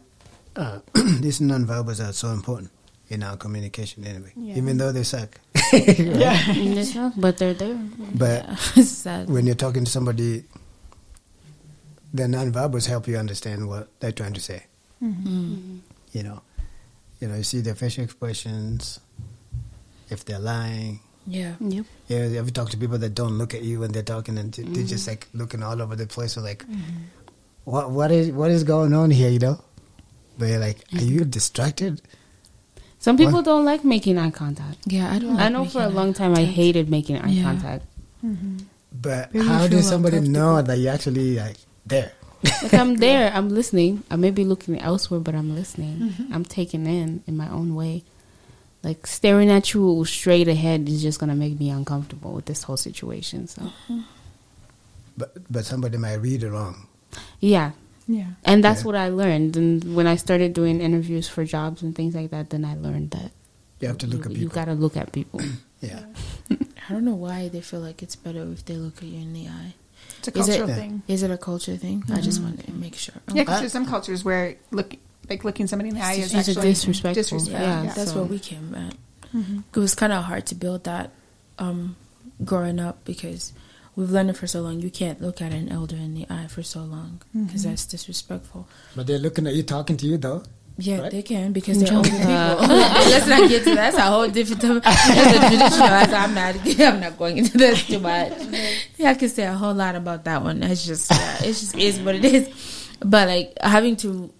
[0.58, 0.80] uh,
[1.22, 2.72] these nonverbals are so important
[3.10, 4.34] in our communication anyway.
[4.36, 4.56] Yeah.
[4.58, 5.40] Even though they suck.
[5.74, 7.78] And they suck, but they're there.
[8.16, 9.30] But It's sad.
[9.30, 10.44] when you're talking to somebody,
[12.14, 14.64] the nonverbals help you understand what they're trying to say.
[15.04, 15.54] Mm-hmm.
[15.54, 15.78] Hmm.
[16.12, 16.42] You know,
[17.20, 19.00] you know, you see their facial expressions,
[20.10, 21.00] if they're lying.
[21.26, 21.56] Yeah.
[21.60, 21.86] Yep.
[22.08, 24.54] Yeah, you ever talk to people that don't look at you when they're talking and
[24.54, 25.12] they're just mm-hmm.
[25.12, 26.38] like looking all over the place?
[26.38, 27.04] Or like, mm-hmm.
[27.66, 29.30] what what is what is going on here?
[29.30, 29.62] You know,
[30.38, 32.02] but you're like, are you distracted?
[33.00, 33.46] Some people What?
[33.46, 34.80] don't like making eye contact.
[34.86, 37.30] Yeah, I don't I like know for a long eye time I hated making eye
[37.30, 37.44] Yeah.
[37.44, 37.86] contact.
[38.26, 38.58] Mm-hmm.
[38.92, 42.14] But Maybe you how does somebody know that you're actually like there?
[42.44, 44.04] Like I'm there, I'm listening.
[44.12, 45.98] I may be looking elsewhere, but I'm listening.
[45.98, 46.34] Mm-hmm.
[46.34, 48.04] I'm taking in in my own way.
[48.84, 52.78] Like staring at you straight ahead is just gonna make me uncomfortable with this whole
[52.78, 53.48] situation.
[53.48, 54.02] So mm-hmm.
[55.18, 56.88] But but somebody might read it wrong.
[57.40, 57.72] yeah,
[58.08, 58.38] Yeah.
[58.46, 58.86] and that's Yeah.
[58.86, 59.58] what I learned.
[59.58, 63.12] And when I started doing interviews for jobs and things like that, then I learned
[63.12, 63.32] that
[63.82, 64.38] You have to look you, at people.
[64.42, 64.56] you people.
[64.56, 65.42] gotta look at people.
[65.82, 66.06] yeah.
[66.88, 69.34] I don't know why they feel like it's better if they look at you in
[69.34, 69.74] the eye.
[70.20, 71.02] It's a Is it- cultural thing.
[71.08, 72.04] Is it a culture thing?
[72.12, 73.16] I just wanted to make sure.
[73.34, 74.96] Yeah, because there's some cultures where look
[75.30, 77.14] like looking somebody in the eye is actually disrespectful.
[77.22, 77.62] disrespect.
[77.62, 78.96] Yeah, Yeah, that's so- where we came at.
[79.76, 81.12] It was kind of hard to build that
[81.60, 81.96] um,
[82.44, 83.52] growing up because
[83.96, 84.80] we've learned it for so long.
[84.80, 88.68] You can't look at an elder in the eye for so long because that's disrespectful.
[88.96, 90.44] But they're looking at you, talking to you though.
[90.80, 91.12] Yeah, Right?
[91.12, 92.30] they can because they're older people.
[92.30, 92.58] Uh,
[93.10, 93.92] Let's not get to that.
[93.94, 94.62] That's a whole different.
[94.62, 95.06] That's
[95.50, 95.90] traditional.
[95.90, 96.56] I'm not.
[96.80, 98.32] I'm not going into this too much.
[98.98, 100.62] Yeah, I can say a whole lot about that one.
[100.62, 101.10] It's just.
[101.10, 102.50] Yeah, it's just is what it is.
[103.04, 104.32] But like having to,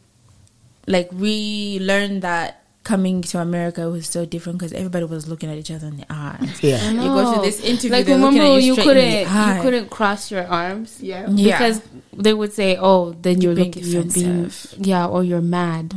[0.86, 5.70] like relearn that coming to America was so different because everybody was looking at each
[5.72, 6.64] other in the eyes.
[6.64, 6.90] Yeah.
[6.92, 9.12] You go to this interview, Like they're looking remember, at you you straight in couldn't
[9.12, 9.56] the eye.
[9.56, 10.90] you couldn't cross your arms.
[11.02, 11.28] Yeah.
[11.30, 11.58] Yeah.
[11.58, 11.82] because
[12.14, 15.92] they would say, "Oh, then you're, You're being looking, you're being, yeah, or you're mad."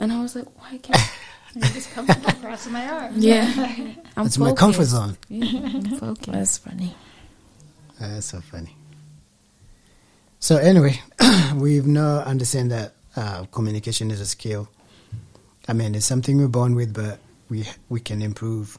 [0.00, 0.98] And I was like, "Why can't
[1.56, 3.18] I'm just comfortable crossing my arms.
[3.22, 3.44] Yeah.
[4.16, 5.16] I'm It's my comfort zone.
[5.30, 6.14] I'm.
[6.26, 6.94] That's funny.
[8.00, 8.74] That's so funny.
[10.38, 11.00] So anyway,
[11.56, 14.68] we've now understand that uh, communication is a skill.
[15.70, 18.76] I mean, it's something we're born with, but we we can improve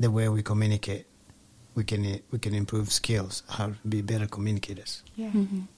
[0.00, 1.06] the way we communicate.
[1.76, 5.30] We can we can improve skills, how to be better communicators, Yeah.
[5.30, 5.68] Mhm.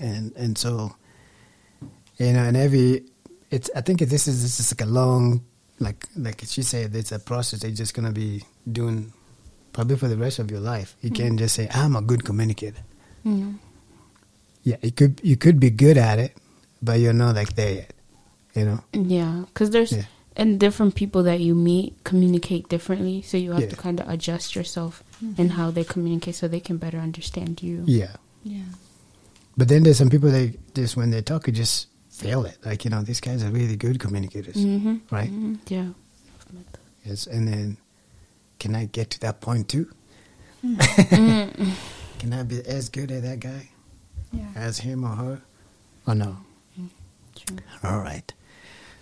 [0.00, 0.96] and and so
[2.18, 3.04] you know, and every
[3.50, 5.44] it's I think this is this is like a long
[5.80, 9.12] like like she said, it's a process that you're just gonna be doing
[9.72, 10.96] probably for the rest of your life.
[11.02, 12.82] You can't just say I'm a good communicator.
[13.24, 13.58] Mhm.
[14.64, 16.32] Yeah, you could you could be good at it,
[16.82, 17.92] but you're not like there yet.
[18.58, 18.80] You know.
[18.92, 20.04] Yeah, because there's Yeah.
[20.36, 23.70] and different people that you meet communicate differently, so you have Yeah.
[23.70, 25.02] to kind of adjust yourself
[25.36, 27.82] in how they communicate, so they can better understand you.
[27.86, 28.16] Yeah.
[28.44, 28.64] Yeah.
[29.56, 32.58] But then there's some people that just when they talk, you just feel it.
[32.64, 34.96] Like you know, these guys are really good communicators, Mm-hmm.
[35.10, 35.30] right?
[35.68, 35.90] Yeah.
[37.04, 37.26] Yes.
[37.26, 37.76] And then,
[38.58, 39.86] can I get to that point too?
[40.64, 40.78] Mm.
[42.18, 43.68] Can I be as good as that guy
[44.32, 44.50] Yeah.
[44.56, 45.40] as him or her?
[46.06, 46.38] Or no?
[47.36, 47.58] True.
[47.84, 48.32] All right.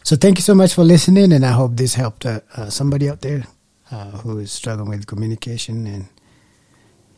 [0.07, 3.11] So thank you so much for listening, and I hope this helped uh, uh, somebody
[3.11, 3.43] out there
[3.91, 6.07] uh, who is struggling with communication and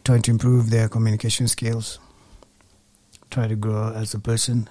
[0.04, 1.98] trying to improve their communication skills.
[3.30, 4.70] Try to grow as a person,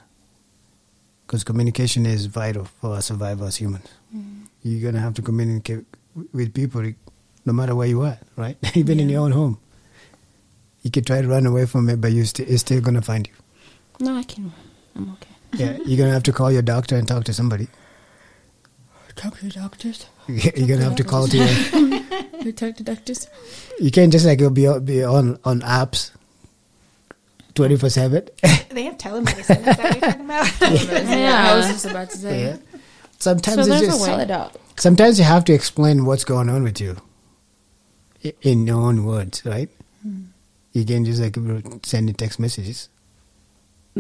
[1.28, 3.86] because communication is vital for our survival as humans.
[4.64, 6.82] You're gonna have to communicate w- with people,
[7.46, 8.58] no matter where you are, right?
[8.76, 9.60] Even in your own home.
[10.82, 13.28] You could try to run away from it, but you st- it's still gonna find
[13.28, 13.34] you.
[14.00, 14.52] No, I can.
[14.96, 15.36] I'm okay.
[15.54, 17.68] Yeah, you're gonna have to call your doctor and talk to somebody.
[19.18, 20.06] Talk to doctors.
[20.28, 21.48] You're gonna have to call to your.
[22.46, 23.28] You talk to doctors.
[23.80, 26.12] You can't just like be on- be on on apps,
[27.56, 28.30] twenty four seven.
[28.70, 29.40] They have telemedicine.
[29.40, 30.62] Is that what you're talking about?
[31.10, 32.42] yeah, I was just about to say.
[32.44, 32.58] Yeah.
[33.18, 34.24] Sometimes so it's there's just a way.
[34.24, 36.96] it sometimes you have to explain what's going on with you
[38.44, 39.70] in your own words, right?
[40.04, 40.26] Hmm.
[40.74, 41.36] You can just like
[41.84, 42.88] send text messages.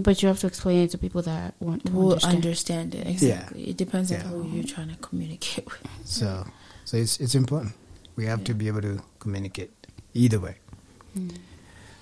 [0.03, 2.35] But you have to explain it to people that want to Will understand.
[2.35, 3.69] understand it exactly.
[3.69, 4.23] It depends Yeah.
[4.23, 5.81] on who you're trying to communicate with.
[6.05, 6.45] So,
[6.85, 7.73] so it's it's important.
[8.15, 9.71] We have to be able to communicate
[10.13, 10.55] either way.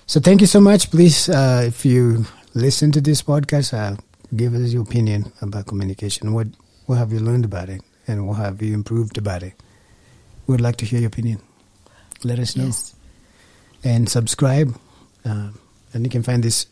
[0.06, 0.90] So, thank you so much.
[0.90, 3.96] Please, uh, if you listen to this podcast, uh,
[4.36, 6.32] give us your opinion about communication.
[6.32, 6.48] What
[6.86, 9.54] what have you learned about it, and what have you improved about it?
[10.46, 11.40] We'd like to hear your opinion.
[12.22, 12.94] Let us know Yes.
[13.84, 14.78] and subscribe.
[15.24, 15.50] Uh,
[15.92, 16.66] and you can find this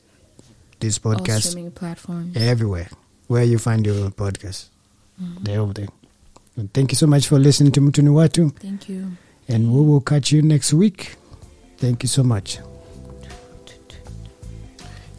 [0.84, 2.36] this All podcast streaming platforms.
[2.36, 2.88] everywhere
[3.28, 4.68] where you find your podcast.
[5.20, 5.44] Mm.
[5.44, 5.88] They're over there.
[6.56, 8.52] And thank you so much for listening to Mtunuwatu.
[8.60, 9.12] Thank you.
[9.48, 11.16] And we will catch you next week.
[11.78, 12.58] Thank you so much.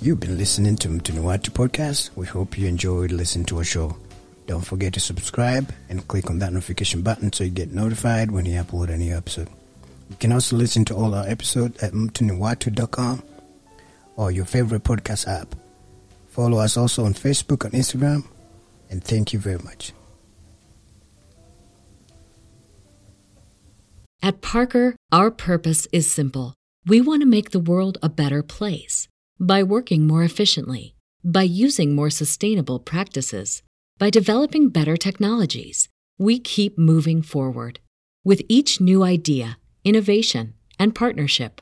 [0.02, 2.12] You've been listening to Mtunuwatu podcast.
[2.16, 3.96] We hope you enjoyed listening to our show.
[4.48, 8.46] Don't forget to subscribe and click on that notification button so you get notified when
[8.46, 9.48] you upload a new episode.
[10.12, 13.24] You can also listen to all our episodes at mtunuwatu.com
[14.16, 15.56] or your favorite podcast app.
[16.28, 18.26] Follow us also on Facebook and Instagram.
[18.90, 19.94] And thank you very much.
[24.22, 26.54] At Parker, our purpose is simple.
[26.86, 29.08] We want to make the world a better place
[29.40, 33.62] by working more efficiently, by using more sustainable practices,
[33.98, 35.90] by developing better technologies.
[36.18, 37.80] We keep moving forward.
[38.24, 41.62] With each new idea, innovation, and partnership,